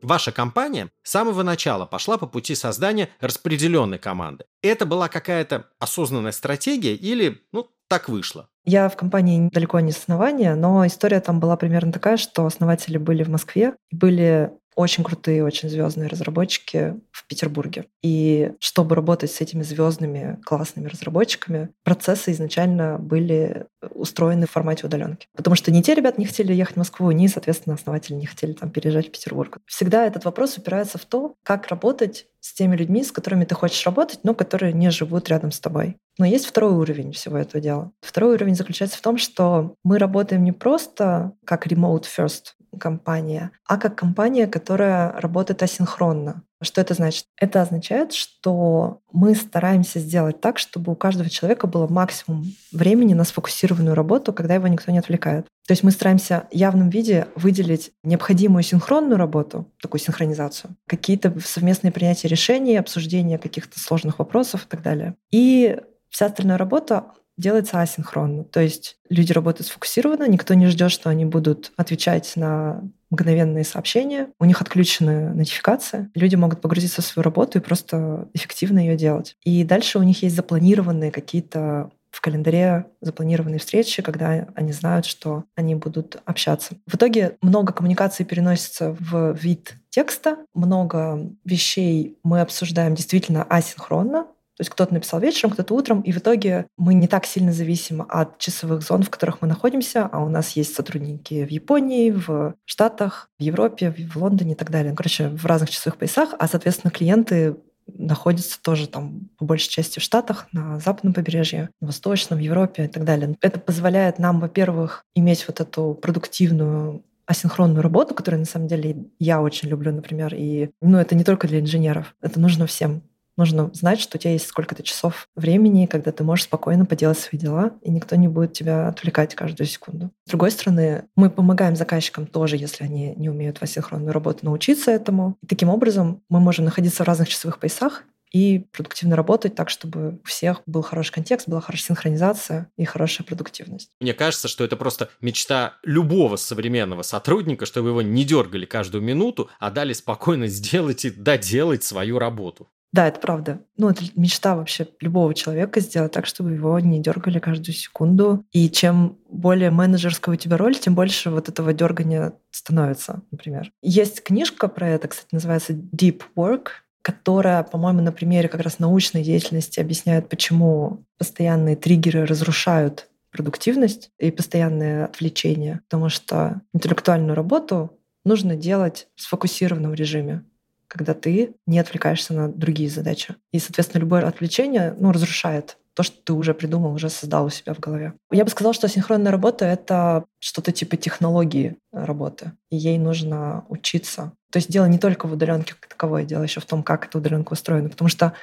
Ваша 0.05 0.31
компания 0.31 0.91
с 1.01 1.09
самого 1.09 1.41
начала 1.41 1.87
пошла 1.87 2.19
по 2.19 2.27
пути 2.27 2.53
создания 2.53 3.09
распределенной 3.19 3.97
команды. 3.97 4.45
Это 4.61 4.85
была 4.85 5.07
какая-то 5.07 5.65
осознанная 5.79 6.31
стратегия 6.31 6.93
или, 6.93 7.41
ну, 7.51 7.71
так 7.87 8.07
вышло? 8.07 8.47
Я 8.65 8.87
в 8.87 8.95
компании 8.95 9.49
далеко 9.51 9.79
не 9.79 9.91
с 9.91 9.97
основания, 9.97 10.53
но 10.53 10.85
история 10.85 11.21
там 11.21 11.39
была 11.39 11.57
примерно 11.57 11.91
такая, 11.91 12.17
что 12.17 12.45
основатели 12.45 12.99
были 12.99 13.23
в 13.23 13.29
Москве, 13.29 13.73
были 13.89 14.51
очень 14.75 15.04
крутые, 15.04 15.44
очень 15.44 15.69
звездные 15.69 16.07
разработчики 16.07 16.95
в 17.12 17.25
Петербурге. 17.27 17.86
И 18.04 18.51
чтобы 18.60 18.95
работать 18.95 19.31
с 19.31 19.42
этими 19.42 19.63
звездными, 19.63 20.39
классными 20.45 20.88
разработчиками, 20.88 21.69
процессы 21.83 22.31
изначально 22.31 22.98
были 23.00 23.66
устроены 23.94 24.48
в 24.48 24.51
формате 24.51 24.86
удаленки. 24.86 25.27
Потому 25.36 25.56
что 25.56 25.72
не 25.72 25.81
те 25.81 25.95
ребята 25.95 26.19
не 26.19 26.25
хотели 26.25 26.54
ехать 26.54 26.75
в 26.75 26.80
Москву, 26.80 27.10
ни, 27.12 27.27
соответственно, 27.27 27.75
основатели 27.75 28.16
не 28.16 28.25
хотели 28.25 28.54
там 28.54 28.69
переезжать 28.69 29.07
в 29.07 29.12
Петербург. 29.12 29.57
Всегда 29.66 30.06
этот 30.06 30.25
вопрос 30.25 30.57
упирается 30.57 30.98
в 30.98 31.06
то, 31.06 31.36
как 31.44 31.68
работать 31.68 32.27
с 32.39 32.54
теми 32.54 32.75
людьми, 32.75 33.04
с 33.04 33.12
которыми 33.12 33.45
ты 33.45 33.56
хочешь 33.56 33.86
работать, 33.86 34.19
но 34.24 34.36
которые 34.36 34.74
не 34.74 34.92
живут 34.92 35.30
рядом 35.30 35.51
с 35.51 35.60
тобой. 35.60 35.98
Но 36.17 36.25
есть 36.25 36.45
второй 36.45 36.73
уровень 36.73 37.12
всего 37.12 37.38
этого 37.38 37.62
дела. 37.62 37.91
Второй 38.01 38.35
уровень 38.35 38.56
заключается 38.56 38.97
в 38.97 39.01
том, 39.01 39.17
что 39.17 39.75
мы 39.83 39.97
работаем 39.97 40.44
не 40.44 40.51
просто 40.51 41.33
как 41.44 41.67
remote 41.67 42.06
first 42.06 42.53
компания, 42.79 43.51
а 43.67 43.77
как 43.77 43.95
компания, 43.95 44.47
которая 44.47 45.12
работает 45.19 45.63
асинхронно. 45.63 46.43
Что 46.62 46.81
это 46.81 46.93
значит? 46.93 47.25
Это 47.38 47.62
означает, 47.62 48.13
что 48.13 49.01
мы 49.12 49.35
стараемся 49.35 50.00
сделать 50.00 50.39
так, 50.39 50.57
чтобы 50.57 50.93
у 50.93 50.95
каждого 50.95 51.29
человека 51.29 51.67
было 51.67 51.88
максимум 51.88 52.45
времени 52.71 53.13
на 53.13 53.25
сфокусированную 53.25 53.95
работу, 53.95 54.33
когда 54.33 54.55
его 54.55 54.67
никто 54.67 54.91
не 54.91 55.00
отвлекает. 55.00 55.45
То 55.67 55.71
есть 55.71 55.83
мы 55.83 55.91
стараемся 55.91 56.47
в 56.51 56.55
явном 56.55 56.89
виде 56.89 57.27
выделить 57.35 57.91
необходимую 58.03 58.63
синхронную 58.63 59.17
работу, 59.17 59.71
такую 59.81 60.00
синхронизацию, 60.00 60.75
какие-то 60.88 61.33
совместные 61.43 61.91
принятия 61.91 62.27
решений, 62.27 62.77
обсуждение 62.77 63.38
каких-то 63.38 63.79
сложных 63.79 64.19
вопросов 64.19 64.65
и 64.65 64.69
так 64.69 64.81
далее. 64.81 65.15
И 65.31 65.77
вся 66.09 66.27
остальная 66.27 66.57
работа 66.57 67.05
делается 67.38 67.82
асинхронно. 67.82 68.44
То 68.44 68.62
есть 68.62 68.98
люди 69.10 69.34
работают 69.34 69.68
сфокусированно, 69.68 70.27
никто 70.27 70.54
не 70.54 70.68
ждет, 70.68 70.92
что 70.92 71.10
они 71.10 71.25
будут 71.25 71.72
отвечать 71.77 72.34
на 72.36 72.82
мгновенные 73.10 73.63
сообщения, 73.63 74.30
у 74.39 74.46
них 74.46 74.62
отключены 74.62 75.34
нотификации, 75.34 76.10
люди 76.15 76.36
могут 76.36 76.62
погрузиться 76.62 77.01
в 77.01 77.06
свою 77.06 77.24
работу 77.24 77.58
и 77.58 77.62
просто 77.62 78.27
эффективно 78.34 78.80
ее 78.80 78.98
делать. 78.98 79.36
И 79.44 79.63
дальше 79.63 80.00
у 80.00 80.04
них 80.04 80.24
есть 80.24 80.36
запланированные 80.36 81.12
какие-то 81.12 81.92
в 82.15 82.22
календаре 82.22 82.86
запланированные 83.01 83.60
встречи, 83.60 84.01
когда 84.01 84.48
они 84.56 84.72
знают, 84.72 85.06
что 85.06 85.44
они 85.56 85.75
будут 85.75 86.22
общаться. 86.24 86.75
В 86.88 86.96
итоге 86.96 87.36
много 87.42 87.74
коммуникаций 87.74 88.25
переносится 88.25 88.96
в 88.98 89.34
вид 89.34 89.75
текста, 89.89 90.38
много 90.54 91.30
вещей 91.44 92.18
мы 92.24 92.39
обсуждаем 92.39 92.96
действительно 92.96 93.44
асинхронно, 93.44 94.27
то 94.57 94.62
есть 94.62 94.71
кто-то 94.71 94.93
написал 94.93 95.19
вечером, 95.19 95.51
кто-то 95.51 95.74
утром, 95.74 96.01
и 96.01 96.13
в 96.13 96.17
итоге 96.17 96.67
мы 96.77 96.93
не 96.93 97.07
так 97.07 97.25
сильно 97.25 97.51
зависим 97.51 98.05
от 98.07 98.38
часовых 98.38 98.83
зон, 98.83 99.03
в 99.03 99.09
которых 99.09 99.41
мы 99.41 99.50
находимся, 99.50 100.07
а 100.09 100.24
у 100.24 100.29
нас 100.29 100.51
есть 100.51 100.74
сотрудники 100.74 101.43
в 101.43 101.50
Японии, 101.50 102.12
в 102.12 102.55
Штатах, 102.63 103.29
в 103.38 103.43
Европе, 103.43 103.93
в 104.13 104.15
Лондоне 104.15 104.53
и 104.53 104.55
так 104.55 104.71
далее. 104.71 104.91
Ну, 104.91 104.95
короче, 104.95 105.27
в 105.27 105.45
разных 105.45 105.71
часовых 105.71 105.97
поясах, 105.97 106.33
а, 106.39 106.47
соответственно, 106.47 106.91
клиенты 106.91 107.57
находятся 107.88 108.62
тоже 108.62 108.88
там 108.88 109.29
по 109.38 109.45
большей 109.45 109.69
части 109.69 110.00
в 110.00 110.03
Штатах, 110.03 110.47
на 110.53 110.79
западном 110.79 111.13
побережье, 111.13 111.69
на 111.81 111.88
восточном, 111.88 112.39
в 112.39 112.41
Европе 112.41 112.85
и 112.85 112.88
так 112.88 113.03
далее. 113.03 113.35
Это 113.41 113.59
позволяет 113.59 114.19
нам, 114.19 114.39
во-первых, 114.39 115.03
иметь 115.15 115.45
вот 115.47 115.59
эту 115.59 115.93
продуктивную 116.01 117.03
асинхронную 117.25 117.81
работу, 117.81 118.13
которую 118.13 118.39
на 118.39 118.45
самом 118.45 118.67
деле 118.67 119.05
я 119.19 119.41
очень 119.41 119.67
люблю, 119.69 119.91
например, 119.91 120.33
и 120.35 120.69
ну, 120.81 120.97
это 120.97 121.15
не 121.15 121.24
только 121.24 121.47
для 121.47 121.59
инженеров, 121.59 122.15
это 122.21 122.39
нужно 122.39 122.67
всем 122.67 123.01
Нужно 123.38 123.70
знать, 123.74 124.00
что 124.00 124.18
у 124.18 124.20
тебя 124.20 124.32
есть 124.32 124.48
сколько-то 124.48 124.84
часов 124.84 125.27
времени, 125.36 125.86
когда 125.86 126.12
ты 126.12 126.24
можешь 126.24 126.46
спокойно 126.46 126.86
поделать 126.86 127.20
свои 127.20 127.39
дела, 127.39 127.74
и 127.82 127.92
никто 127.92 128.15
не 128.15 128.27
будет 128.27 128.54
тебя 128.54 128.88
отвлекать 128.88 129.36
каждую 129.36 129.68
секунду. 129.68 130.12
С 130.25 130.30
другой 130.30 130.51
стороны, 130.51 131.04
мы 131.15 131.30
помогаем 131.30 131.75
заказчикам 131.75 132.27
тоже, 132.27 132.58
если 132.58 132.84
они 132.84 133.13
не 133.15 133.30
умеют 133.30 133.58
в 133.58 133.63
асинхронную 133.63 134.13
работу, 134.13 134.46
научиться 134.46 134.92
этому. 134.92 135.38
И 135.42 135.48
таким 135.48 135.70
образом 135.70 136.22
мы 136.30 136.39
можем 136.39 136.65
находиться 136.65 137.04
в 137.04 137.08
разных 137.08 137.30
часовых 137.30 137.60
поясах 137.60 138.04
и 138.36 138.65
продуктивно 138.74 139.15
работать 139.15 139.56
так, 139.56 139.70
чтобы 139.70 140.20
у 140.22 140.27
всех 140.27 140.62
был 140.65 140.82
хороший 140.82 141.13
контекст, 141.13 141.48
была 141.48 141.62
хорошая 141.62 141.88
синхронизация 141.88 142.70
и 142.77 142.84
хорошая 142.84 143.25
продуктивность. 143.25 143.89
Мне 144.01 144.13
кажется, 144.13 144.50
что 144.50 144.65
это 144.65 144.75
просто 144.75 145.10
мечта 145.22 145.77
любого 145.84 146.36
современного 146.36 147.01
сотрудника, 147.04 147.65
чтобы 147.65 147.89
его 147.89 148.01
не 148.01 148.25
дергали 148.25 148.65
каждую 148.65 149.04
минуту, 149.04 149.50
а 149.60 149.72
дали 149.72 149.94
спокойно 149.94 150.48
сделать 150.48 151.06
и 151.06 151.12
доделать 151.12 151.84
свою 151.84 152.20
работу. 152.20 152.68
Да, 152.94 153.08
это 153.08 153.20
правда. 153.20 153.62
Ну, 153.77 153.89
это 153.89 154.04
мечта 154.15 154.56
вообще 154.56 154.88
любого 155.01 155.34
человека 155.34 155.82
сделать 155.82 156.13
так, 156.13 156.25
чтобы 156.25 156.54
его 156.54 156.80
не 156.80 157.01
дергали 157.01 157.39
каждую 157.39 157.75
секунду. 157.75 158.46
И 158.54 158.70
чем 158.70 159.18
более 159.30 159.70
менеджерская 159.70 160.36
у 160.36 160.38
тебя 160.38 160.58
роль, 160.58 160.75
тем 160.75 160.96
больше 160.96 161.30
вот 161.30 161.50
этого 161.50 161.74
дергания 161.74 162.34
становится, 162.51 163.22
например. 163.32 163.72
Есть 163.82 164.24
книжка 164.24 164.70
про 164.70 164.88
это, 164.88 165.10
кстати, 165.10 165.27
называется 165.34 165.74
Deep 165.74 166.22
Work 166.36 166.68
которая, 167.06 167.62
по-моему, 167.62 168.01
на 168.01 168.12
примере 168.12 168.50
как 168.50 168.62
раз 168.62 168.80
научной 168.80 169.22
деятельности 169.22 169.80
объясняет, 169.80 170.27
почему 170.27 171.06
постоянные 171.20 171.75
триггеры 171.75 172.25
разрушают 172.25 173.10
продуктивность 173.30 174.10
и 174.18 174.32
постоянное 174.32 175.06
отвлечение, 175.06 175.82
потому 175.88 176.10
что 176.10 176.62
интеллектуальную 176.74 177.36
работу 177.36 178.00
нужно 178.24 178.56
делать 178.56 179.08
в 179.13 179.22
сфокусированном 179.22 179.94
режиме, 179.94 180.46
когда 180.88 181.13
ты 181.13 181.56
не 181.65 181.80
отвлекаешься 181.80 182.34
на 182.34 182.50
другие 182.50 182.89
задачи. 182.89 183.36
И, 183.51 183.60
соответственно, 183.60 184.01
любое 184.01 184.27
отвлечение 184.27 184.96
ну, 185.00 185.12
разрушает 185.12 185.77
то, 185.96 186.04
что 186.04 186.18
ты 186.22 186.34
уже 186.34 186.54
придумал, 186.54 186.94
уже 186.94 187.10
создал 187.10 187.46
у 187.46 187.50
себя 187.50 187.74
в 187.74 187.80
голове. 187.80 188.13
Я 188.30 188.44
бы 188.44 188.50
сказала, 188.50 188.74
что 188.74 188.89
синхронная 188.89 189.32
работа— 189.32 189.65
это 189.65 190.25
что-то 190.39 190.74
типа 190.74 190.98
технологии 190.98 191.77
работы, 191.94 192.51
и 192.70 192.75
ей 192.75 192.98
нужно 192.98 193.63
учиться. 193.70 194.34
То 194.51 194.58
есть 194.58 194.70
дело 194.70 194.86
не 194.86 195.00
только 195.00 195.25
в 195.27 195.34
удаленке 195.34 195.74
как 195.74 195.89
таковой, 195.89 196.25
дело 196.25 196.44
еще 196.44 196.60
в 196.60 196.65
том, 196.65 196.84
как 196.84 197.06
эта 197.08 197.18
удаленка 197.18 197.54
устроена. 197.54 197.89
Потому 197.89 198.10
что 198.10 198.34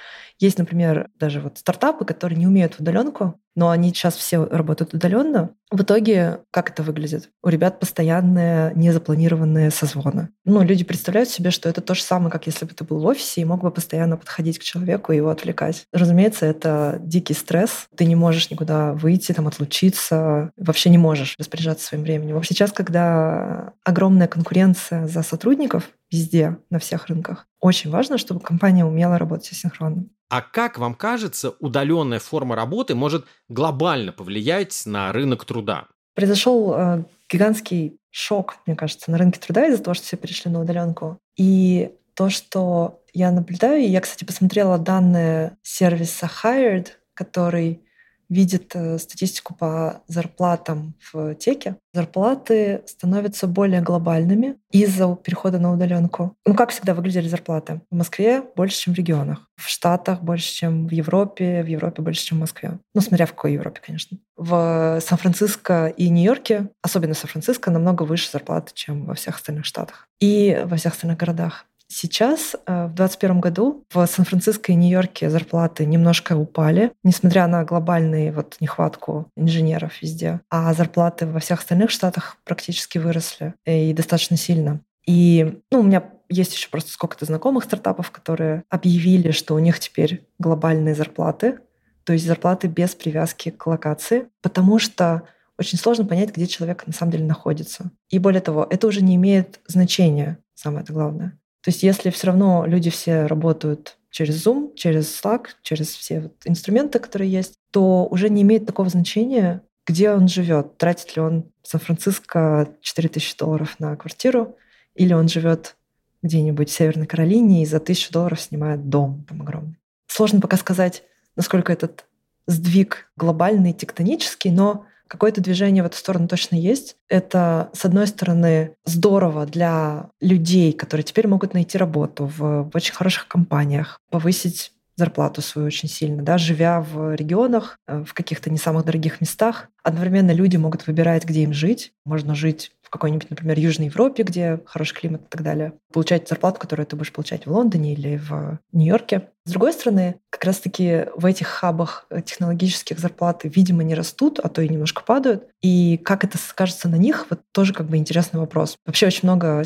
есть, 0.43 0.59
например, 0.59 1.09
даже 1.19 1.41
вот 1.41 1.59
стартапы, 1.59 2.05
которые 2.05 2.39
не 2.39 2.47
умеют 2.47 2.75
в 2.75 2.81
удаленку, 2.81 3.41
но 3.55 3.71
они 3.71 3.91
сейчас 3.91 4.17
все 4.17 4.45
работают 4.45 4.95
удаленно. 4.95 5.51
В 5.71 5.83
итоге, 5.83 6.41
как 6.51 6.71
это 6.71 6.83
выглядит? 6.83 7.31
У 7.43 7.49
ребят 7.49 7.81
постоянные 7.81 8.73
незапланированные 8.75 9.71
созвоны. 9.71 10.29
Ну, 10.45 10.63
люди 10.63 10.85
представляют 10.85 11.29
себе, 11.29 11.51
что 11.51 11.69
это 11.69 11.81
то 11.81 11.95
же 11.95 12.03
самое, 12.03 12.31
как 12.31 12.47
если 12.47 12.65
бы 12.65 12.75
ты 12.75 12.85
был 12.85 13.01
в 13.01 13.07
офисе 13.07 13.41
и 13.41 13.45
мог 13.45 13.63
бы 13.63 13.71
постоянно 13.71 14.17
подходить 14.17 14.59
к 14.59 14.63
человеку 14.63 15.13
и 15.13 15.17
его 15.17 15.31
отвлекать. 15.31 15.85
Разумеется, 15.93 16.47
это 16.47 16.99
дикий 17.01 17.35
стресс. 17.35 17.87
Ты 17.97 18.05
не 18.05 18.17
можешь 18.17 18.51
никуда 18.51 18.93
выйти, 18.93 19.33
там, 19.33 19.49
отлучиться. 19.49 20.51
Вообще 20.57 20.91
не 20.91 20.99
можешь 20.99 21.37
распоряжаться 21.39 21.87
своим 21.87 22.05
временем. 22.05 22.43
Сейчас, 22.43 22.73
когда 22.73 23.73
огромная 23.85 24.29
конкуренция 24.29 25.07
за 25.07 25.23
сотрудников, 25.23 25.91
везде, 26.11 26.59
на 26.71 26.79
всех 26.79 27.07
рынках. 27.07 27.47
Очень 27.63 27.91
важно, 27.91 28.19
чтобы 28.19 28.41
компания 28.41 28.85
умела 28.85 29.19
работать 29.19 29.57
синхронно. 29.57 30.07
А 30.29 30.43
как 30.43 30.79
вам 30.79 30.95
кажется, 30.95 31.55
удаленная 31.61 32.19
форма 32.19 32.57
работы 32.57 32.97
может 32.97 33.25
глобально 33.49 34.11
повлиять 34.11 34.83
на 34.85 35.13
рынок 35.13 35.45
труда? 35.45 35.87
Произошел 36.17 36.75
э, 36.75 37.05
гигантский 37.31 37.99
шок, 38.11 38.57
мне 38.67 38.75
кажется, 38.75 39.13
на 39.13 39.17
рынке 39.17 39.39
труда 39.39 39.69
из-за 39.69 39.81
того, 39.81 39.95
что 39.95 40.05
все 40.05 40.17
перешли 40.17 40.51
на 40.51 40.61
удаленку. 40.61 41.19
И 41.37 41.93
то, 42.15 42.31
что 42.31 43.01
я 43.15 43.31
наблюдаю, 43.31 43.89
я, 43.89 44.01
кстати, 44.01 44.25
посмотрела 44.25 44.77
данные 44.77 45.57
сервиса 45.63 46.29
Hired, 46.43 46.89
который 47.15 47.85
видит 48.33 48.75
э, 48.75 48.99
статистику 48.99 49.55
по 49.55 50.03
зарплатам 50.09 50.95
в 51.13 51.35
теке, 51.35 51.77
зарплаты 51.93 52.83
становятся 52.87 53.47
более 53.47 53.83
глобальными 53.83 54.57
из-за 54.71 55.15
перехода 55.17 55.59
на 55.59 55.73
удаленку. 55.73 56.35
Ну, 56.47 56.55
как 56.55 56.71
всегда 56.71 56.95
выглядели 56.95 57.29
зарплаты? 57.29 57.83
В 57.91 57.97
Москве 57.97 58.43
больше, 58.57 58.79
чем 58.79 58.95
в 58.95 58.97
регионах. 58.97 59.49
В 59.57 59.69
Штатах 59.69 60.23
больше, 60.23 60.53
чем 60.53 60.89
в 60.89 60.93
Европе. 60.93 61.63
В 61.63 61.67
Европе 61.67 62.03
больше, 62.03 62.25
чем 62.25 62.39
в 62.39 62.41
Москве. 62.41 62.79
Ну, 62.95 63.01
смотря 63.01 63.27
в 63.27 63.35
какой 63.35 63.53
Европе, 63.53 63.81
конечно. 63.85 64.19
В 64.37 64.99
Сан-Франциско 65.01 65.89
и 65.89 66.09
Нью-Йорке, 66.09 66.71
особенно 66.81 67.15
Сан-Франциско, 67.15 67.71
намного 67.71 68.05
выше 68.05 68.31
зарплаты, 68.31 68.73
чем 68.75 69.05
во 69.05 69.15
всех 69.15 69.37
остальных 69.37 69.67
штатах. 69.67 70.09
И 70.21 70.63
во 70.65 70.77
всех 70.77 70.95
остальных 70.95 71.19
городах. 71.19 71.67
Сейчас, 71.95 72.55
э, 72.55 72.87
в 72.87 72.95
2021 72.95 73.41
году, 73.41 73.85
в 73.93 74.07
Сан-Франциско 74.07 74.73
и 74.73 74.75
Нью-Йорке 74.75 75.29
зарплаты 75.29 75.85
немножко 75.85 76.35
упали, 76.35 76.93
несмотря 77.05 77.47
на 77.47 77.65
глобальную 77.65 78.33
вот 78.33 78.57
нехватку 78.61 79.29
инженеров 79.37 80.01
везде. 80.01 80.41
А 80.49 80.73
зарплаты 80.73 81.27
во 81.27 81.39
всех 81.39 81.59
остальных 81.61 81.91
штатах 81.91 82.39
практически 82.45 82.97
выросли 82.97 83.53
э, 83.67 83.91
и 83.91 83.93
достаточно 83.93 84.39
сильно. 84.39 84.81
И 85.07 85.61
ну, 85.71 85.81
у 85.81 85.83
меня 85.83 86.05
есть 86.31 86.55
еще 86.55 86.71
просто 86.71 86.91
сколько-то 86.91 87.27
знакомых 87.27 87.65
стартапов, 87.65 88.11
которые 88.11 88.65
объявили, 88.71 89.31
что 89.31 89.55
у 89.55 89.59
них 89.59 89.79
теперь 89.79 90.27
глобальные 90.39 90.95
зарплаты, 90.95 91.59
то 92.05 92.15
есть 92.15 92.27
зарплаты 92.27 92.69
без 92.69 92.95
привязки 92.95 93.51
к 93.51 93.67
локации, 93.67 94.29
потому 94.41 94.79
что 94.79 95.25
очень 95.59 95.77
сложно 95.77 96.07
понять, 96.07 96.35
где 96.35 96.47
человек 96.47 96.87
на 96.87 96.95
самом 96.95 97.13
деле 97.13 97.27
находится. 97.27 97.91
И 98.09 98.19
более 98.19 98.41
того, 98.41 98.67
это 98.71 98.87
уже 98.87 99.03
не 99.03 99.17
имеет 99.17 99.61
значения, 99.67 100.39
самое 100.55 100.87
главное. 100.89 101.39
То 101.63 101.71
есть 101.71 101.83
если 101.83 102.11
все 102.11 102.29
равно 102.29 102.65
люди 102.67 102.91
все 102.91 103.27
работают 103.27 103.97
через 104.11 104.47
Zoom, 104.47 104.75
через 104.75 105.07
Slack, 105.23 105.47
через 105.63 105.89
все 105.89 106.21
вот 106.21 106.35
инструменты, 106.45 106.99
которые 106.99 107.31
есть, 107.31 107.55
то 107.71 108.07
уже 108.07 108.29
не 108.29 108.43
имеет 108.43 108.67
такого 108.67 108.89
значения, 108.89 109.63
где 109.87 110.11
он 110.11 110.29
живет. 110.29 110.77
Тратит 110.77 111.17
ли 111.17 111.23
он 111.23 111.45
в 111.63 111.69
Сан-Франциско 111.69 112.69
4000 112.81 113.37
долларов 113.37 113.77
на 113.79 113.97
квартиру, 113.97 114.57
или 114.95 115.13
он 115.13 115.29
живет 115.29 115.77
где-нибудь 116.23 116.69
в 116.69 116.73
Северной 116.73 117.07
Каролине 117.07 117.63
и 117.63 117.67
за 117.67 117.79
1000 117.79 118.13
долларов 118.13 118.41
снимает 118.41 118.89
дом 118.89 119.25
там 119.29 119.43
огромный. 119.43 119.79
Сложно 120.07 120.41
пока 120.41 120.57
сказать, 120.57 121.03
насколько 121.37 121.73
этот 121.73 122.05
сдвиг 122.47 123.11
глобальный, 123.17 123.73
тектонический, 123.73 124.51
но 124.51 124.87
какое-то 125.13 125.43
движение 125.43 125.83
в 125.83 125.87
эту 125.87 125.99
сторону 125.99 126.27
точно 126.27 126.57
есть. 126.57 126.97
Это, 127.11 127.69
с 127.75 127.85
одной 127.85 128.07
стороны, 128.07 128.77
здорово 128.87 129.45
для 129.45 130.09
людей, 130.23 130.73
которые 130.73 131.05
теперь 131.05 131.29
могут 131.29 131.53
найти 131.53 131.77
работу 131.77 132.33
в, 132.35 132.71
очень 132.73 132.95
хороших 132.95 133.29
компаниях, 133.29 133.99
повысить 134.11 134.73
зарплату 135.03 135.43
свою 135.43 135.67
очень 135.67 135.89
сильно, 135.89 136.23
да, 136.23 136.39
живя 136.39 136.81
в 136.81 137.15
регионах, 137.17 137.77
э, 137.89 138.05
в 138.07 138.15
каких-то 138.15 138.51
не 138.51 138.59
самых 138.59 138.85
дорогих 138.85 139.21
местах. 139.21 139.69
Одновременно 139.83 140.31
люди 140.31 140.57
могут 140.57 140.87
выбирать, 140.87 141.25
где 141.25 141.43
им 141.43 141.53
жить. 141.53 141.93
Можно 142.05 142.37
жить 142.37 142.71
какой-нибудь, 142.93 143.31
например, 143.31 143.59
Южной 143.59 143.87
Европе, 143.87 144.23
где 144.23 144.61
хороший 144.67 144.95
климат 144.95 145.23
и 145.23 145.29
так 145.31 145.43
далее, 145.43 145.73
получать 145.93 146.29
зарплату, 146.29 146.61
которую 146.61 146.87
ты 146.87 146.95
будешь 146.95 147.11
получать 147.11 147.47
в 147.47 147.51
Лондоне 147.51 147.95
или 147.95 148.19
в 148.19 148.59
Нью-Йорке. 148.73 149.31
С 149.47 149.51
другой 149.51 149.73
стороны, 149.73 150.17
как 150.29 150.45
раз-таки 150.45 151.07
в 151.17 151.25
этих 151.25 151.47
хабах 151.47 152.07
технологических 152.27 152.99
зарплаты, 152.99 153.49
видимо, 153.49 153.83
не 153.83 153.95
растут, 153.95 154.39
а 154.41 154.51
то 154.51 154.61
и 154.61 154.69
немножко 154.69 155.03
падают. 155.03 155.49
И 155.63 155.97
как 156.05 156.23
это 156.23 156.37
скажется 156.37 156.89
на 156.91 156.97
них, 156.97 157.27
вот 157.31 157.41
тоже 157.51 157.73
как 157.73 157.87
бы 157.87 157.97
интересный 157.97 158.39
вопрос. 158.39 158.77
Вообще 158.85 159.07
очень 159.07 159.27
много 159.27 159.65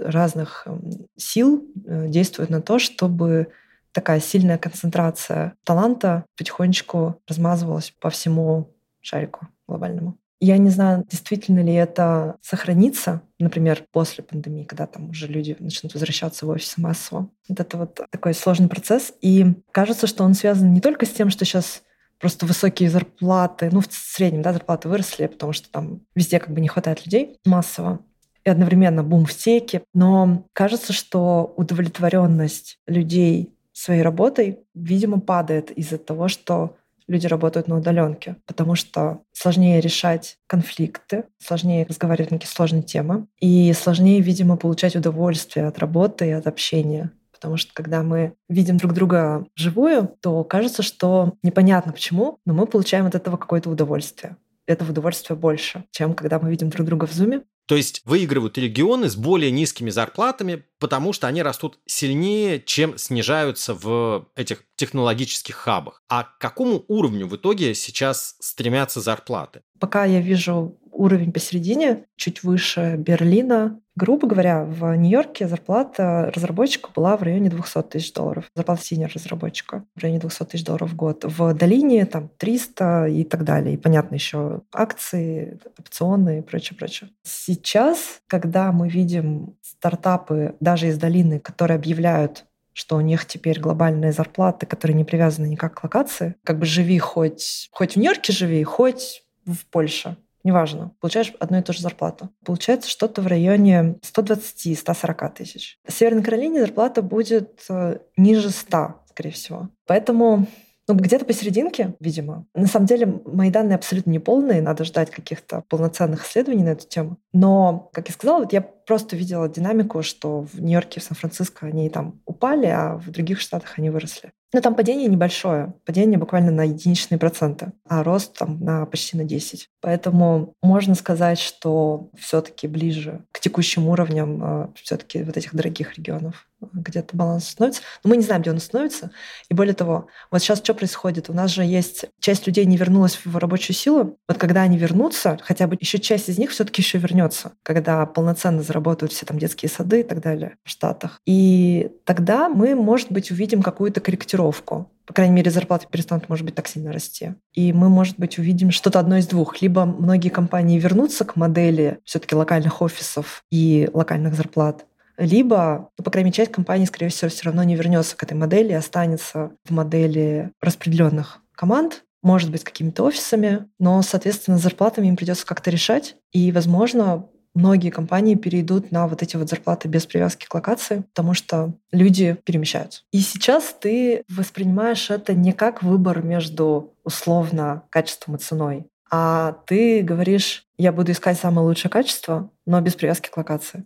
разных 0.00 0.64
эм, 0.66 1.06
сил 1.16 1.64
э, 1.86 2.08
действует 2.08 2.50
на 2.50 2.60
то, 2.60 2.80
чтобы 2.80 3.48
такая 3.94 4.20
сильная 4.20 4.58
концентрация 4.58 5.54
таланта 5.64 6.26
потихонечку 6.36 7.22
размазывалась 7.26 7.94
по 8.00 8.10
всему 8.10 8.74
шарику 9.00 9.48
глобальному. 9.66 10.18
Я 10.40 10.58
не 10.58 10.68
знаю, 10.68 11.06
действительно 11.08 11.60
ли 11.60 11.72
это 11.72 12.36
сохранится, 12.42 13.22
например, 13.38 13.84
после 13.92 14.22
пандемии, 14.22 14.64
когда 14.64 14.86
там 14.86 15.08
уже 15.08 15.26
люди 15.26 15.56
начнут 15.58 15.94
возвращаться 15.94 16.44
в 16.44 16.50
офис 16.50 16.76
массово. 16.76 17.30
Вот 17.48 17.60
это 17.60 17.78
вот 17.78 18.00
такой 18.10 18.34
сложный 18.34 18.68
процесс. 18.68 19.14
И 19.22 19.54
кажется, 19.70 20.06
что 20.06 20.24
он 20.24 20.34
связан 20.34 20.74
не 20.74 20.82
только 20.82 21.06
с 21.06 21.10
тем, 21.10 21.30
что 21.30 21.46
сейчас 21.46 21.82
просто 22.18 22.46
высокие 22.46 22.90
зарплаты, 22.90 23.70
ну, 23.72 23.80
в 23.80 23.86
среднем, 23.90 24.42
да, 24.42 24.52
зарплаты 24.52 24.88
выросли, 24.88 25.28
потому 25.28 25.52
что 25.52 25.70
там 25.70 26.00
везде 26.14 26.38
как 26.40 26.50
бы 26.50 26.60
не 26.60 26.68
хватает 26.68 27.06
людей 27.06 27.38
массово, 27.46 28.00
и 28.44 28.50
одновременно 28.50 29.02
бум 29.02 29.24
в 29.24 29.34
теке. 29.34 29.82
Но 29.94 30.46
кажется, 30.52 30.92
что 30.92 31.54
удовлетворенность 31.56 32.78
людей 32.86 33.53
своей 33.74 34.02
работой, 34.02 34.60
видимо, 34.74 35.20
падает 35.20 35.70
из-за 35.70 35.98
того, 35.98 36.28
что 36.28 36.76
люди 37.06 37.26
работают 37.26 37.68
на 37.68 37.76
удаленке, 37.76 38.36
потому 38.46 38.74
что 38.74 39.20
сложнее 39.32 39.80
решать 39.80 40.38
конфликты, 40.46 41.24
сложнее 41.38 41.84
разговаривать 41.86 42.30
на 42.30 42.38
какие 42.38 42.50
сложные 42.50 42.82
темы, 42.82 43.26
и 43.40 43.72
сложнее, 43.74 44.20
видимо, 44.20 44.56
получать 44.56 44.96
удовольствие 44.96 45.66
от 45.66 45.78
работы 45.78 46.28
и 46.28 46.32
от 46.32 46.46
общения. 46.46 47.10
Потому 47.30 47.58
что 47.58 47.74
когда 47.74 48.02
мы 48.02 48.32
видим 48.48 48.78
друг 48.78 48.94
друга 48.94 49.44
вживую, 49.54 50.16
то 50.22 50.44
кажется, 50.44 50.82
что 50.82 51.34
непонятно 51.42 51.92
почему, 51.92 52.38
но 52.46 52.54
мы 52.54 52.66
получаем 52.66 53.04
от 53.04 53.14
этого 53.14 53.36
какое-то 53.36 53.68
удовольствие 53.68 54.36
этого 54.66 54.90
удовольствия 54.90 55.36
больше, 55.36 55.84
чем 55.90 56.14
когда 56.14 56.38
мы 56.38 56.50
видим 56.50 56.70
друг 56.70 56.86
друга 56.86 57.06
в 57.06 57.12
зуме. 57.12 57.42
То 57.66 57.76
есть 57.76 58.02
выигрывают 58.04 58.58
регионы 58.58 59.08
с 59.08 59.16
более 59.16 59.50
низкими 59.50 59.90
зарплатами, 59.90 60.64
потому 60.78 61.12
что 61.12 61.26
они 61.26 61.42
растут 61.42 61.78
сильнее, 61.86 62.60
чем 62.60 62.98
снижаются 62.98 63.72
в 63.74 64.28
этих 64.36 64.64
технологических 64.76 65.54
хабах. 65.54 66.02
А 66.08 66.24
к 66.24 66.38
какому 66.38 66.84
уровню 66.88 67.26
в 67.26 67.36
итоге 67.36 67.74
сейчас 67.74 68.36
стремятся 68.40 69.00
зарплаты? 69.00 69.62
Пока 69.78 70.04
я 70.04 70.20
вижу 70.20 70.78
уровень 70.94 71.32
посередине, 71.32 72.04
чуть 72.16 72.42
выше 72.42 72.96
Берлина. 72.96 73.80
Грубо 73.96 74.26
говоря, 74.26 74.64
в 74.64 74.96
Нью-Йорке 74.96 75.46
зарплата 75.46 76.32
разработчика 76.34 76.90
была 76.94 77.16
в 77.16 77.22
районе 77.22 77.48
200 77.48 77.82
тысяч 77.82 78.12
долларов. 78.12 78.46
Зарплата 78.54 78.82
синер 78.82 79.12
разработчика 79.14 79.84
в 79.94 80.02
районе 80.02 80.20
200 80.20 80.44
тысяч 80.44 80.64
долларов 80.64 80.90
в 80.90 80.96
год. 80.96 81.24
В 81.24 81.54
долине 81.54 82.06
там 82.06 82.30
300 82.38 83.06
и 83.08 83.24
так 83.24 83.44
далее. 83.44 83.74
И 83.74 83.76
понятно 83.76 84.14
еще 84.14 84.62
акции, 84.72 85.60
опционы 85.78 86.38
и 86.38 86.42
прочее, 86.42 86.76
прочее. 86.76 87.10
Сейчас, 87.22 88.20
когда 88.26 88.72
мы 88.72 88.88
видим 88.88 89.56
стартапы 89.62 90.56
даже 90.60 90.88
из 90.88 90.98
долины, 90.98 91.38
которые 91.38 91.76
объявляют 91.76 92.46
что 92.74 92.96
у 92.96 93.00
них 93.00 93.24
теперь 93.26 93.58
глобальные 93.58 94.12
зарплаты, 94.12 94.66
которые 94.66 94.94
не 94.96 95.04
привязаны 95.04 95.46
никак 95.46 95.80
к 95.80 95.84
локации. 95.84 96.34
Как 96.44 96.58
бы 96.58 96.66
живи 96.66 96.98
хоть, 96.98 97.70
хоть 97.72 97.94
в 97.94 97.96
Нью-Йорке 97.96 98.32
живи, 98.32 98.62
хоть 98.64 99.22
в 99.46 99.64
Польше 99.70 100.16
неважно, 100.44 100.92
получаешь 101.00 101.32
одну 101.40 101.58
и 101.58 101.62
ту 101.62 101.72
же 101.72 101.80
зарплату. 101.80 102.28
Получается 102.44 102.88
что-то 102.88 103.22
в 103.22 103.26
районе 103.26 103.96
120-140 104.02 105.34
тысяч. 105.34 105.78
В 105.86 105.92
Северной 105.92 106.22
Каролине 106.22 106.60
зарплата 106.60 107.02
будет 107.02 107.62
э, 107.70 107.98
ниже 108.16 108.50
100, 108.50 108.94
скорее 109.08 109.30
всего. 109.30 109.70
Поэтому 109.86 110.46
ну, 110.86 110.94
где-то 110.94 111.24
посерединке, 111.24 111.94
видимо. 111.98 112.46
На 112.54 112.66
самом 112.66 112.86
деле, 112.86 113.22
мои 113.24 113.50
данные 113.50 113.76
абсолютно 113.76 114.10
неполные, 114.10 114.60
надо 114.60 114.84
ждать 114.84 115.10
каких-то 115.10 115.64
полноценных 115.68 116.26
исследований 116.26 116.62
на 116.62 116.70
эту 116.70 116.86
тему. 116.86 117.16
Но, 117.32 117.88
как 117.94 118.08
я 118.08 118.14
сказала, 118.14 118.40
вот 118.40 118.52
я 118.52 118.60
просто 118.86 119.16
видела 119.16 119.48
динамику, 119.48 120.02
что 120.02 120.42
в 120.42 120.60
Нью-Йорке, 120.60 121.00
в 121.00 121.04
Сан-Франциско 121.04 121.66
они 121.66 121.88
там 121.90 122.20
упали, 122.26 122.66
а 122.66 122.96
в 122.96 123.10
других 123.10 123.40
штатах 123.40 123.74
они 123.78 123.90
выросли. 123.90 124.32
Но 124.54 124.60
там 124.60 124.76
падение 124.76 125.08
небольшое, 125.08 125.74
падение 125.84 126.16
буквально 126.16 126.52
на 126.52 126.62
единичные 126.62 127.18
проценты, 127.18 127.72
а 127.88 128.04
рост 128.04 128.38
там 128.38 128.60
на 128.60 128.86
почти 128.86 129.16
на 129.16 129.24
10. 129.24 129.68
Поэтому 129.80 130.54
можно 130.62 130.94
сказать, 130.94 131.40
что 131.40 132.08
все-таки 132.16 132.68
ближе 132.68 133.24
к 133.32 133.40
текущим 133.40 133.88
уровням 133.88 134.40
э, 134.42 134.68
все-таки 134.80 135.24
вот 135.24 135.36
этих 135.36 135.56
дорогих 135.56 135.98
регионов 135.98 136.46
где-то 136.72 137.16
баланс 137.16 137.48
становится. 137.48 137.82
Но 138.02 138.10
мы 138.10 138.16
не 138.16 138.22
знаем, 138.22 138.42
где 138.42 138.50
он 138.50 138.60
становится. 138.60 139.10
И 139.50 139.54
более 139.54 139.74
того, 139.74 140.06
вот 140.30 140.40
сейчас 140.40 140.58
что 140.58 140.74
происходит? 140.74 141.28
У 141.28 141.32
нас 141.32 141.50
же 141.50 141.64
есть 141.64 142.06
часть 142.20 142.46
людей 142.46 142.64
не 142.64 142.76
вернулась 142.76 143.18
в 143.24 143.36
рабочую 143.36 143.76
силу. 143.76 144.18
Вот 144.28 144.38
когда 144.38 144.62
они 144.62 144.78
вернутся, 144.78 145.38
хотя 145.42 145.66
бы 145.66 145.76
еще 145.80 145.98
часть 145.98 146.28
из 146.28 146.38
них 146.38 146.50
все-таки 146.50 146.80
еще 146.80 146.98
вернется, 146.98 147.52
когда 147.62 148.06
полноценно 148.06 148.62
заработают 148.74 149.12
все 149.12 149.24
там 149.24 149.38
детские 149.38 149.70
сады 149.70 150.00
и 150.00 150.02
так 150.02 150.20
далее 150.20 150.56
в 150.64 150.70
Штатах. 150.70 151.20
И 151.26 151.90
тогда 152.04 152.48
мы, 152.48 152.74
может 152.74 153.12
быть, 153.12 153.30
увидим 153.30 153.62
какую-то 153.62 154.00
корректировку 154.00 154.90
по 155.06 155.12
крайней 155.12 155.34
мере, 155.34 155.50
зарплаты 155.50 155.86
перестанут, 155.90 156.30
может 156.30 156.46
быть, 156.46 156.54
так 156.54 156.66
сильно 156.66 156.90
расти. 156.90 157.34
И 157.52 157.74
мы, 157.74 157.90
может 157.90 158.18
быть, 158.18 158.38
увидим 158.38 158.70
что-то 158.70 158.98
одно 158.98 159.18
из 159.18 159.26
двух. 159.26 159.60
Либо 159.60 159.84
многие 159.84 160.30
компании 160.30 160.78
вернутся 160.78 161.26
к 161.26 161.36
модели 161.36 161.98
все-таки 162.04 162.34
локальных 162.34 162.80
офисов 162.80 163.44
и 163.50 163.90
локальных 163.92 164.34
зарплат, 164.34 164.86
либо, 165.16 165.90
ну, 165.98 166.04
по 166.04 166.10
крайней 166.10 166.28
мере, 166.28 166.36
часть 166.36 166.52
компаний, 166.52 166.86
скорее 166.86 167.10
всего, 167.10 167.30
все 167.30 167.44
равно 167.44 167.62
не 167.64 167.76
вернется 167.76 168.16
к 168.16 168.22
этой 168.22 168.32
модели, 168.32 168.72
останется 168.72 169.52
в 169.64 169.70
модели 169.70 170.52
распределенных 170.62 171.40
команд, 171.54 172.04
может 172.22 172.50
быть, 172.50 172.64
какими-то 172.64 173.04
офисами, 173.04 173.66
но, 173.78 174.00
соответственно, 174.00 174.58
с 174.58 174.62
зарплатами 174.62 175.08
им 175.08 175.16
придется 175.16 175.44
как-то 175.46 175.70
решать. 175.70 176.16
И, 176.32 176.50
возможно, 176.50 177.26
многие 177.54 177.90
компании 177.90 178.34
перейдут 178.34 178.90
на 178.90 179.06
вот 179.06 179.22
эти 179.22 179.36
вот 179.36 179.48
зарплаты 179.48 179.88
без 179.88 180.06
привязки 180.06 180.46
к 180.46 180.54
локации, 180.54 181.04
потому 181.14 181.34
что 181.34 181.74
люди 181.92 182.36
перемещаются. 182.44 183.02
И 183.12 183.20
сейчас 183.20 183.74
ты 183.78 184.24
воспринимаешь 184.28 185.10
это 185.10 185.34
не 185.34 185.52
как 185.52 185.82
выбор 185.82 186.22
между 186.22 186.92
условно 187.04 187.82
качеством 187.90 188.36
и 188.36 188.38
ценой, 188.38 188.86
а 189.10 189.56
ты 189.66 190.02
говоришь, 190.02 190.64
я 190.76 190.92
буду 190.92 191.12
искать 191.12 191.38
самое 191.38 191.66
лучшее 191.66 191.90
качество, 191.90 192.50
но 192.66 192.80
без 192.80 192.94
привязки 192.94 193.28
к 193.28 193.36
локации. 193.36 193.84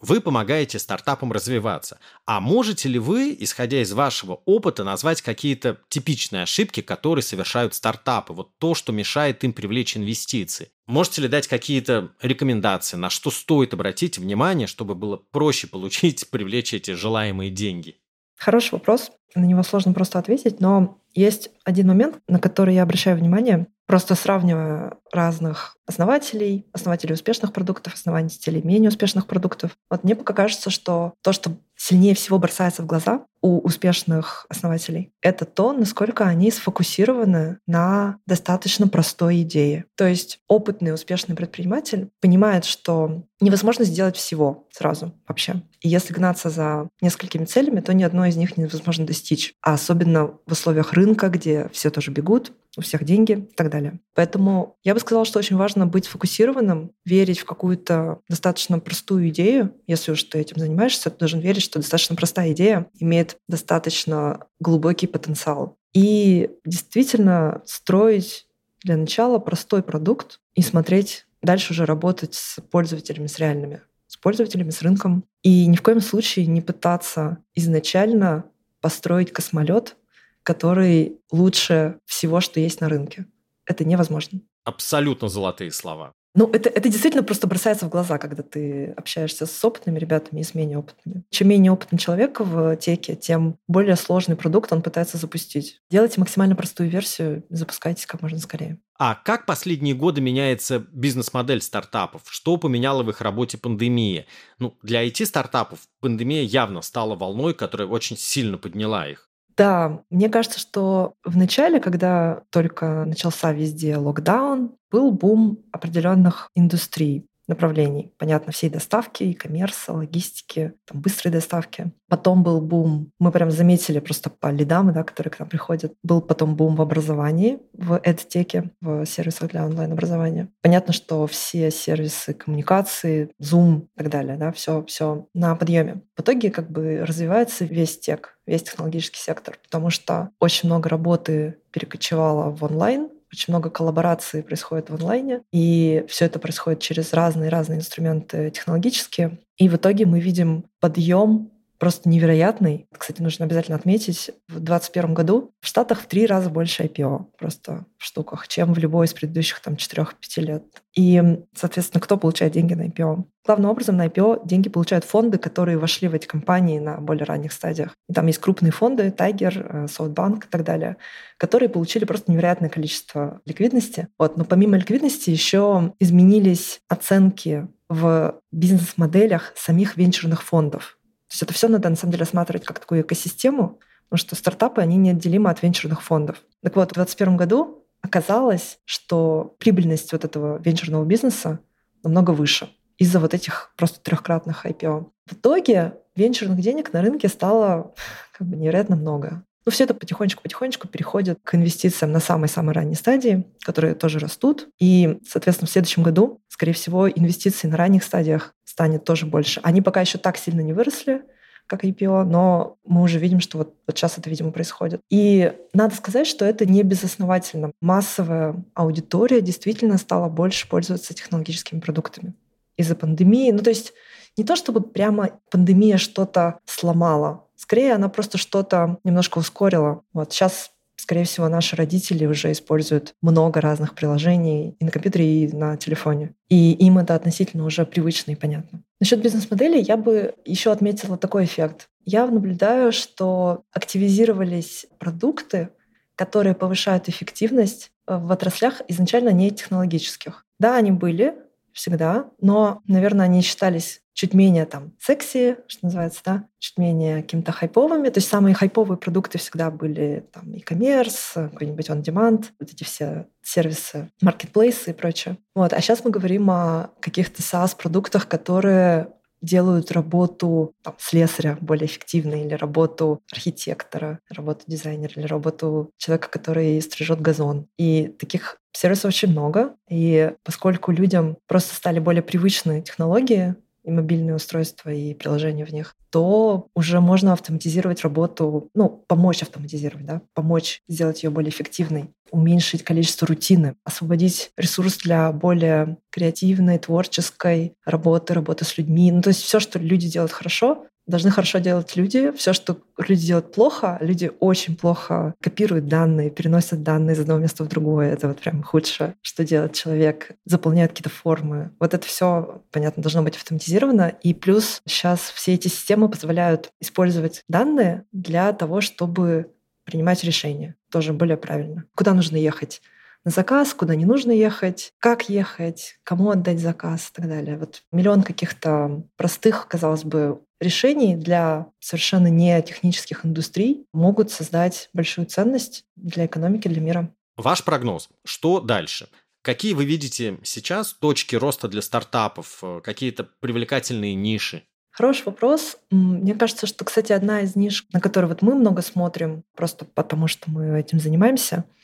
Вы 0.00 0.20
помогаете 0.20 0.78
стартапам 0.78 1.30
развиваться. 1.30 1.98
А 2.24 2.40
можете 2.40 2.88
ли 2.88 2.98
вы, 2.98 3.36
исходя 3.38 3.82
из 3.82 3.92
вашего 3.92 4.40
опыта, 4.46 4.82
назвать 4.82 5.20
какие-то 5.20 5.78
типичные 5.88 6.44
ошибки, 6.44 6.80
которые 6.80 7.22
совершают 7.22 7.74
стартапы? 7.74 8.32
Вот 8.32 8.56
то, 8.58 8.74
что 8.74 8.92
мешает 8.92 9.44
им 9.44 9.52
привлечь 9.52 9.96
инвестиции. 9.96 10.68
Можете 10.86 11.22
ли 11.22 11.28
дать 11.28 11.48
какие-то 11.48 12.12
рекомендации, 12.22 12.96
на 12.96 13.10
что 13.10 13.30
стоит 13.30 13.74
обратить 13.74 14.18
внимание, 14.18 14.66
чтобы 14.66 14.94
было 14.94 15.16
проще 15.16 15.66
получить, 15.66 16.28
привлечь 16.30 16.72
эти 16.72 16.92
желаемые 16.92 17.50
деньги? 17.50 17.98
Хороший 18.36 18.72
вопрос. 18.72 19.10
На 19.34 19.44
него 19.44 19.62
сложно 19.62 19.92
просто 19.92 20.18
ответить, 20.18 20.60
но 20.60 20.98
есть 21.14 21.50
один 21.64 21.88
момент, 21.88 22.20
на 22.26 22.38
который 22.38 22.74
я 22.74 22.82
обращаю 22.82 23.18
внимание, 23.18 23.66
просто 23.90 24.14
сравнивая 24.14 24.98
разных 25.10 25.76
основателей, 25.84 26.64
основателей 26.72 27.14
успешных 27.14 27.52
продуктов, 27.52 27.94
основателей 27.94 28.62
менее 28.62 28.88
успешных 28.88 29.26
продуктов. 29.26 29.72
Вот 29.90 30.04
мне 30.04 30.14
пока 30.14 30.32
кажется, 30.32 30.70
что 30.70 31.14
то, 31.24 31.32
что 31.32 31.56
сильнее 31.76 32.14
всего 32.14 32.38
бросается 32.38 32.82
в 32.82 32.86
глаза 32.86 33.24
у 33.42 33.58
успешных 33.58 34.46
основателей, 34.48 35.12
это 35.22 35.44
то, 35.44 35.72
насколько 35.72 36.24
они 36.24 36.52
сфокусированы 36.52 37.58
на 37.66 38.18
достаточно 38.26 38.86
простой 38.86 39.42
идее. 39.42 39.86
То 39.96 40.06
есть 40.06 40.38
опытный 40.46 40.94
успешный 40.94 41.34
предприниматель 41.34 42.10
понимает, 42.20 42.66
что 42.66 43.24
невозможно 43.40 43.84
сделать 43.84 44.16
всего 44.16 44.68
сразу 44.70 45.14
вообще. 45.26 45.62
И 45.80 45.88
если 45.88 46.12
гнаться 46.12 46.50
за 46.50 46.88
несколькими 47.00 47.46
целями, 47.46 47.80
то 47.80 47.94
ни 47.94 48.04
одной 48.04 48.28
из 48.28 48.36
них 48.36 48.56
невозможно 48.56 49.06
достичь. 49.06 49.54
А 49.62 49.72
особенно 49.72 50.26
в 50.46 50.52
условиях 50.52 50.92
рынка, 50.92 51.28
где 51.28 51.68
все 51.72 51.90
тоже 51.90 52.10
бегут, 52.10 52.52
у 52.76 52.82
всех 52.82 53.04
деньги 53.04 53.32
и 53.32 53.54
так 53.54 53.70
далее. 53.70 54.00
Поэтому 54.14 54.76
я 54.84 54.94
бы 54.94 55.00
сказала, 55.00 55.24
что 55.24 55.38
очень 55.38 55.56
важно 55.56 55.86
быть 55.86 56.06
фокусированным, 56.06 56.92
верить 57.04 57.40
в 57.40 57.44
какую-то 57.44 58.20
достаточно 58.28 58.78
простую 58.78 59.28
идею. 59.30 59.74
Если 59.86 60.12
уж 60.12 60.22
ты 60.24 60.38
этим 60.38 60.58
занимаешься, 60.58 61.10
ты 61.10 61.18
должен 61.18 61.40
верить, 61.40 61.62
что 61.62 61.80
достаточно 61.80 62.16
простая 62.16 62.52
идея 62.52 62.86
имеет 62.98 63.38
достаточно 63.48 64.46
глубокий 64.60 65.06
потенциал. 65.06 65.76
И 65.92 66.50
действительно 66.64 67.62
строить 67.66 68.46
для 68.82 68.96
начала 68.96 69.38
простой 69.38 69.82
продукт 69.82 70.40
и 70.54 70.62
смотреть 70.62 71.26
дальше 71.42 71.72
уже 71.72 71.84
работать 71.84 72.34
с 72.34 72.60
пользователями, 72.70 73.26
с 73.26 73.38
реальными, 73.38 73.82
с 74.06 74.16
пользователями, 74.16 74.70
с 74.70 74.82
рынком. 74.82 75.24
И 75.42 75.66
ни 75.66 75.76
в 75.76 75.82
коем 75.82 76.00
случае 76.00 76.46
не 76.46 76.60
пытаться 76.60 77.38
изначально 77.54 78.44
построить 78.80 79.32
космолет, 79.32 79.96
который 80.42 81.18
лучше 81.30 81.98
всего, 82.06 82.40
что 82.40 82.60
есть 82.60 82.80
на 82.80 82.88
рынке. 82.88 83.26
Это 83.66 83.84
невозможно. 83.84 84.40
Абсолютно 84.64 85.28
золотые 85.28 85.72
слова. 85.72 86.12
Ну, 86.34 86.48
это, 86.52 86.68
это 86.68 86.88
действительно 86.88 87.24
просто 87.24 87.48
бросается 87.48 87.86
в 87.86 87.88
глаза, 87.88 88.18
когда 88.18 88.44
ты 88.44 88.94
общаешься 88.96 89.46
с 89.46 89.64
опытными 89.64 89.98
ребятами 89.98 90.40
и 90.40 90.44
с 90.44 90.54
менее 90.54 90.78
опытными. 90.78 91.24
Чем 91.30 91.48
менее 91.48 91.72
опытный 91.72 91.98
человек 91.98 92.38
в 92.38 92.76
теке, 92.76 93.16
тем 93.16 93.58
более 93.66 93.96
сложный 93.96 94.36
продукт 94.36 94.72
он 94.72 94.80
пытается 94.80 95.16
запустить. 95.16 95.80
Делайте 95.90 96.20
максимально 96.20 96.54
простую 96.54 96.88
версию, 96.88 97.44
запускайтесь 97.48 98.06
как 98.06 98.22
можно 98.22 98.38
скорее. 98.38 98.78
А 98.96 99.16
как 99.16 99.44
последние 99.44 99.94
годы 99.94 100.20
меняется 100.20 100.78
бизнес-модель 100.78 101.62
стартапов? 101.62 102.22
Что 102.26 102.58
поменяла 102.58 103.02
в 103.02 103.10
их 103.10 103.20
работе 103.22 103.58
пандемия? 103.58 104.26
Ну, 104.60 104.78
для 104.82 105.04
IT-стартапов 105.04 105.80
пандемия 106.00 106.42
явно 106.42 106.80
стала 106.82 107.16
волной, 107.16 107.54
которая 107.54 107.88
очень 107.88 108.16
сильно 108.16 108.56
подняла 108.56 109.08
их. 109.08 109.29
Да, 109.60 110.00
мне 110.08 110.30
кажется, 110.30 110.58
что 110.58 111.16
в 111.22 111.36
начале, 111.36 111.80
когда 111.80 112.44
только 112.48 113.04
начался 113.04 113.52
везде 113.52 113.98
локдаун, 113.98 114.72
был 114.90 115.12
бум 115.12 115.58
определенных 115.70 116.48
индустрий 116.54 117.26
направлений. 117.50 118.14
Понятно, 118.18 118.52
всей 118.52 118.70
доставки, 118.70 119.24
и 119.24 119.34
коммерса, 119.34 119.92
логистики, 119.92 120.72
там, 120.86 121.00
быстрой 121.00 121.32
доставки. 121.32 121.92
Потом 122.08 122.42
был 122.42 122.60
бум, 122.60 123.12
мы 123.18 123.30
прям 123.30 123.50
заметили 123.50 124.00
просто 124.00 124.30
по 124.30 124.48
лидам, 124.48 124.92
да, 124.92 125.04
которые 125.04 125.30
к 125.30 125.38
нам 125.38 125.48
приходят. 125.48 125.92
Был 126.02 126.20
потом 126.20 126.56
бум 126.56 126.76
в 126.76 126.82
образовании, 126.82 127.58
в 127.72 127.94
EdTech, 127.94 128.70
в 128.80 129.06
сервисах 129.06 129.50
для 129.50 129.64
онлайн-образования. 129.64 130.48
Понятно, 130.62 130.92
что 130.92 131.26
все 131.26 131.70
сервисы 131.70 132.34
коммуникации, 132.34 133.30
Zoom 133.40 133.82
и 133.82 133.98
так 133.98 134.10
далее, 134.10 134.36
да, 134.36 134.50
все, 134.52 134.84
все 134.86 135.26
на 135.34 135.54
подъеме. 135.54 136.02
В 136.16 136.22
итоге 136.22 136.50
как 136.50 136.70
бы 136.70 137.04
развивается 137.06 137.64
весь 137.64 137.98
тек, 137.98 138.38
весь 138.46 138.62
технологический 138.64 139.20
сектор, 139.20 139.58
потому 139.62 139.90
что 139.90 140.30
очень 140.40 140.68
много 140.68 140.88
работы 140.88 141.58
перекочевало 141.70 142.50
в 142.50 142.64
онлайн, 142.64 143.08
очень 143.32 143.52
много 143.52 143.70
коллабораций 143.70 144.42
происходит 144.42 144.90
в 144.90 144.94
онлайне, 144.94 145.42
и 145.52 146.04
все 146.08 146.26
это 146.26 146.38
происходит 146.38 146.80
через 146.80 147.12
разные-разные 147.12 147.78
инструменты 147.78 148.50
технологические. 148.50 149.38
И 149.56 149.68
в 149.68 149.76
итоге 149.76 150.06
мы 150.06 150.20
видим 150.20 150.64
подъем 150.80 151.50
просто 151.80 152.10
невероятный. 152.10 152.86
Кстати, 152.96 153.22
нужно 153.22 153.46
обязательно 153.46 153.76
отметить, 153.76 154.30
в 154.48 154.60
2021 154.60 155.14
году 155.14 155.50
в 155.60 155.66
Штатах 155.66 156.00
в 156.00 156.06
три 156.06 156.26
раза 156.26 156.50
больше 156.50 156.84
IPO 156.84 157.24
просто 157.38 157.86
в 157.96 158.04
штуках, 158.04 158.46
чем 158.46 158.74
в 158.74 158.78
любой 158.78 159.06
из 159.06 159.14
предыдущих 159.14 159.60
там 159.60 159.74
4-5 159.74 160.06
лет. 160.36 160.64
И, 160.94 161.22
соответственно, 161.54 162.00
кто 162.02 162.18
получает 162.18 162.52
деньги 162.52 162.74
на 162.74 162.88
IPO? 162.88 163.24
Главным 163.46 163.70
образом 163.70 163.96
на 163.96 164.06
IPO 164.06 164.46
деньги 164.46 164.68
получают 164.68 165.04
фонды, 165.04 165.38
которые 165.38 165.78
вошли 165.78 166.06
в 166.08 166.14
эти 166.14 166.26
компании 166.26 166.78
на 166.78 166.98
более 166.98 167.24
ранних 167.24 167.52
стадиях. 167.52 167.94
И 168.08 168.12
там 168.12 168.26
есть 168.26 168.40
крупные 168.40 168.72
фонды, 168.72 169.08
Tiger, 169.16 169.86
SoftBank 169.86 170.44
и 170.44 170.48
так 170.50 170.64
далее, 170.64 170.98
которые 171.38 171.70
получили 171.70 172.04
просто 172.04 172.30
невероятное 172.30 172.68
количество 172.68 173.40
ликвидности. 173.46 174.08
Вот. 174.18 174.36
Но 174.36 174.44
помимо 174.44 174.76
ликвидности 174.76 175.30
еще 175.30 175.94
изменились 175.98 176.80
оценки 176.88 177.66
в 177.88 178.38
бизнес-моделях 178.52 179.52
самих 179.56 179.96
венчурных 179.96 180.42
фондов. 180.42 180.98
То 181.30 181.34
есть 181.34 181.42
это 181.44 181.54
все 181.54 181.68
надо 181.68 181.88
на 181.88 181.94
самом 181.94 182.10
деле 182.10 182.24
рассматривать 182.24 182.64
как 182.64 182.80
такую 182.80 183.02
экосистему, 183.02 183.78
потому 184.08 184.18
что 184.18 184.34
стартапы, 184.34 184.80
они 184.80 184.96
неотделимы 184.96 185.48
от 185.48 185.62
венчурных 185.62 186.02
фондов. 186.02 186.42
Так 186.60 186.74
вот, 186.74 186.90
в 186.90 186.94
2021 186.94 187.36
году 187.36 187.86
оказалось, 188.02 188.80
что 188.84 189.54
прибыльность 189.60 190.10
вот 190.10 190.24
этого 190.24 190.60
венчурного 190.60 191.04
бизнеса 191.04 191.60
намного 192.02 192.32
выше 192.32 192.68
из-за 192.98 193.20
вот 193.20 193.32
этих 193.32 193.72
просто 193.76 194.00
трехкратных 194.00 194.66
IPO. 194.66 195.06
В 195.26 195.32
итоге 195.34 195.94
венчурных 196.16 196.58
денег 196.60 196.92
на 196.92 197.00
рынке 197.00 197.28
стало 197.28 197.94
как 198.36 198.48
бы 198.48 198.56
невероятно 198.56 198.96
много. 198.96 199.44
Но 199.66 199.72
все 199.72 199.84
это 199.84 199.94
потихонечку-потихонечку 199.94 200.88
переходит 200.88 201.38
к 201.44 201.54
инвестициям 201.54 202.12
на 202.12 202.20
самой-самой 202.20 202.74
ранней 202.74 202.94
стадии, 202.94 203.44
которые 203.60 203.94
тоже 203.94 204.18
растут. 204.18 204.68
И, 204.78 205.18
соответственно, 205.28 205.68
в 205.68 205.70
следующем 205.70 206.02
году, 206.02 206.40
скорее 206.48 206.72
всего, 206.72 207.10
инвестиций 207.10 207.68
на 207.68 207.76
ранних 207.76 208.04
стадиях 208.04 208.54
станет 208.64 209.04
тоже 209.04 209.26
больше. 209.26 209.60
Они 209.62 209.82
пока 209.82 210.00
еще 210.00 210.18
так 210.18 210.38
сильно 210.38 210.60
не 210.60 210.72
выросли, 210.72 211.22
как 211.66 211.84
IPO, 211.84 212.24
но 212.24 212.78
мы 212.84 213.02
уже 213.02 213.18
видим, 213.20 213.38
что 213.38 213.58
вот, 213.58 213.74
вот 213.86 213.96
сейчас 213.96 214.18
это, 214.18 214.28
видимо, 214.28 214.50
происходит. 214.50 215.00
И 215.08 215.52
надо 215.72 215.94
сказать, 215.94 216.26
что 216.26 216.44
это 216.44 216.66
не 216.66 216.82
безосновательно. 216.82 217.70
Массовая 217.80 218.64
аудитория 218.74 219.40
действительно 219.40 219.96
стала 219.98 220.28
больше 220.28 220.68
пользоваться 220.68 221.14
технологическими 221.14 221.78
продуктами 221.78 222.34
из-за 222.76 222.96
пандемии. 222.96 223.52
Ну, 223.52 223.58
то 223.58 223.70
есть 223.70 223.92
не 224.36 224.42
то, 224.42 224.56
чтобы 224.56 224.80
прямо 224.80 225.38
пандемия 225.50 225.96
что-то 225.96 226.58
сломала, 226.64 227.44
скорее 227.60 227.92
она 227.92 228.08
просто 228.08 228.38
что-то 228.38 228.98
немножко 229.04 229.38
ускорила. 229.38 230.02
Вот 230.12 230.32
сейчас 230.32 230.70
скорее 230.96 231.24
всего, 231.24 231.48
наши 231.48 231.76
родители 231.76 232.26
уже 232.26 232.52
используют 232.52 233.14
много 233.22 233.60
разных 233.60 233.94
приложений 233.94 234.76
и 234.78 234.84
на 234.84 234.90
компьютере, 234.90 235.44
и 235.44 235.56
на 235.56 235.76
телефоне. 235.76 236.34
И 236.48 236.72
им 236.72 236.98
это 236.98 237.14
относительно 237.14 237.64
уже 237.64 237.86
привычно 237.86 238.32
и 238.32 238.34
понятно. 238.34 238.82
Насчет 239.00 239.22
бизнес-модели 239.22 239.78
я 239.80 239.96
бы 239.96 240.34
еще 240.44 240.70
отметила 240.70 241.16
такой 241.16 241.44
эффект. 241.44 241.88
Я 242.04 242.26
наблюдаю, 242.26 242.92
что 242.92 243.62
активизировались 243.72 244.86
продукты, 244.98 245.70
которые 246.16 246.54
повышают 246.54 247.08
эффективность 247.08 247.92
в 248.06 248.30
отраслях 248.30 248.82
изначально 248.88 249.30
не 249.30 249.50
технологических. 249.50 250.44
Да, 250.58 250.76
они 250.76 250.90
были, 250.92 251.34
всегда, 251.72 252.30
но, 252.40 252.82
наверное, 252.86 253.26
они 253.26 253.42
считались 253.42 254.02
чуть 254.12 254.34
менее 254.34 254.66
там 254.66 254.92
секси, 254.98 255.56
что 255.66 255.86
называется, 255.86 256.20
да, 256.24 256.44
чуть 256.58 256.76
менее 256.76 257.22
какими-то 257.22 257.52
хайповыми. 257.52 258.10
То 258.10 258.18
есть 258.18 258.28
самые 258.28 258.54
хайповые 258.54 258.98
продукты 258.98 259.38
всегда 259.38 259.70
были 259.70 260.26
там 260.32 260.52
e-commerce, 260.52 261.48
какой-нибудь 261.50 261.88
on-demand, 261.88 262.46
вот 262.58 262.70
эти 262.70 262.84
все 262.84 263.28
сервисы, 263.42 264.10
маркетплейсы 264.20 264.90
и 264.90 264.94
прочее. 264.94 265.38
Вот. 265.54 265.72
А 265.72 265.80
сейчас 265.80 266.04
мы 266.04 266.10
говорим 266.10 266.50
о 266.50 266.90
каких-то 267.00 267.42
SaaS-продуктах, 267.42 268.28
которые 268.28 269.08
делают 269.42 269.92
работу 269.92 270.74
там, 270.82 270.94
слесаря 270.98 271.58
более 271.60 271.86
эффективной, 271.86 272.44
или 272.44 272.54
работу 272.54 273.22
архитектора, 273.32 274.20
работу 274.30 274.64
дизайнера, 274.66 275.12
или 275.16 275.26
работу 275.26 275.90
человека, 275.98 276.28
который 276.28 276.80
стрижет 276.80 277.20
газон. 277.20 277.66
И 277.78 278.08
таких 278.18 278.58
сервисов 278.72 279.06
очень 279.06 279.30
много. 279.30 279.74
И 279.88 280.32
поскольку 280.44 280.92
людям 280.92 281.36
просто 281.46 281.74
стали 281.74 281.98
более 281.98 282.22
привычны 282.22 282.82
технологии, 282.82 283.56
и 283.84 283.90
мобильные 283.90 284.34
устройства, 284.34 284.90
и 284.90 285.14
приложения 285.14 285.64
в 285.64 285.72
них, 285.72 285.94
то 286.10 286.68
уже 286.74 287.00
можно 287.00 287.32
автоматизировать 287.32 288.02
работу, 288.02 288.70
ну, 288.74 289.04
помочь 289.06 289.42
автоматизировать, 289.42 290.06
да, 290.06 290.22
помочь 290.34 290.82
сделать 290.88 291.22
ее 291.22 291.30
более 291.30 291.50
эффективной, 291.50 292.10
уменьшить 292.30 292.82
количество 292.82 293.26
рутины, 293.26 293.76
освободить 293.84 294.50
ресурс 294.56 294.98
для 294.98 295.32
более 295.32 295.98
креативной, 296.10 296.78
творческой 296.78 297.74
работы, 297.84 298.34
работы 298.34 298.64
с 298.64 298.76
людьми. 298.78 299.10
Ну, 299.12 299.22
то 299.22 299.28
есть 299.28 299.42
все, 299.42 299.60
что 299.60 299.78
люди 299.78 300.08
делают 300.08 300.32
хорошо, 300.32 300.86
должны 301.10 301.30
хорошо 301.30 301.58
делать 301.58 301.96
люди. 301.96 302.32
Все, 302.36 302.52
что 302.52 302.78
люди 302.98 303.26
делают 303.26 303.52
плохо, 303.52 303.98
люди 304.00 304.30
очень 304.40 304.76
плохо 304.76 305.34
копируют 305.42 305.88
данные, 305.88 306.30
переносят 306.30 306.82
данные 306.82 307.14
из 307.14 307.20
одного 307.20 307.40
места 307.40 307.64
в 307.64 307.68
другое. 307.68 308.12
Это 308.12 308.28
вот 308.28 308.38
прям 308.38 308.62
худшее, 308.62 309.14
что 309.20 309.44
делает 309.44 309.74
человек. 309.74 310.32
Заполняет 310.44 310.90
какие-то 310.90 311.10
формы. 311.10 311.70
Вот 311.78 311.94
это 311.94 312.06
все, 312.06 312.62
понятно, 312.70 313.02
должно 313.02 313.22
быть 313.22 313.36
автоматизировано. 313.36 314.14
И 314.22 314.34
плюс 314.34 314.80
сейчас 314.86 315.20
все 315.20 315.54
эти 315.54 315.68
системы 315.68 316.08
позволяют 316.08 316.70
использовать 316.80 317.42
данные 317.48 318.04
для 318.12 318.52
того, 318.52 318.80
чтобы 318.80 319.50
принимать 319.84 320.24
решения 320.24 320.76
тоже 320.90 321.12
более 321.12 321.36
правильно. 321.36 321.84
Куда 321.94 322.14
нужно 322.14 322.36
ехать? 322.36 322.80
На 323.24 323.30
заказ, 323.30 323.74
куда 323.74 323.94
не 323.94 324.04
нужно 324.04 324.32
ехать, 324.32 324.92
как 324.98 325.28
ехать, 325.28 325.98
кому 326.04 326.30
отдать 326.30 326.58
заказ 326.58 327.10
и 327.10 327.16
так 327.16 327.28
далее. 327.28 327.58
Вот 327.58 327.82
миллион 327.92 328.22
каких-то 328.22 329.02
простых, 329.16 329.68
казалось 329.68 330.04
бы, 330.04 330.40
решений 330.60 331.16
для 331.16 331.66
совершенно 331.80 332.28
не 332.28 332.60
технических 332.62 333.26
индустрий 333.26 333.86
могут 333.92 334.30
создать 334.30 334.88
большую 334.92 335.26
ценность 335.26 335.84
для 335.96 336.26
экономики, 336.26 336.68
для 336.68 336.80
мира. 336.80 337.14
Ваш 337.36 337.64
прогноз. 337.64 338.08
Что 338.24 338.60
дальше? 338.60 339.08
Какие 339.42 339.72
вы 339.72 339.84
видите 339.84 340.38
сейчас 340.42 340.92
точки 340.92 341.34
роста 341.34 341.68
для 341.68 341.80
стартапов, 341.80 342.58
э, 342.62 342.80
какие-то 342.84 343.26
привлекательные 343.40 344.14
ниши? 344.14 344.64
Хороший 344.90 345.24
вопрос. 345.26 345.78
Мне 345.90 346.34
кажется, 346.34 346.66
что, 346.66 346.84
кстати, 346.84 347.12
одна 347.12 347.40
из 347.40 347.56
ниш, 347.56 347.86
на 347.92 348.00
которую 348.00 348.28
вот 348.28 348.42
мы 348.42 348.54
много 348.54 348.82
смотрим, 348.82 349.44
просто 349.56 349.86
потому 349.86 350.26
что 350.26 350.50
мы 350.50 350.78
этим 350.78 351.00
занимаемся— 351.00 351.64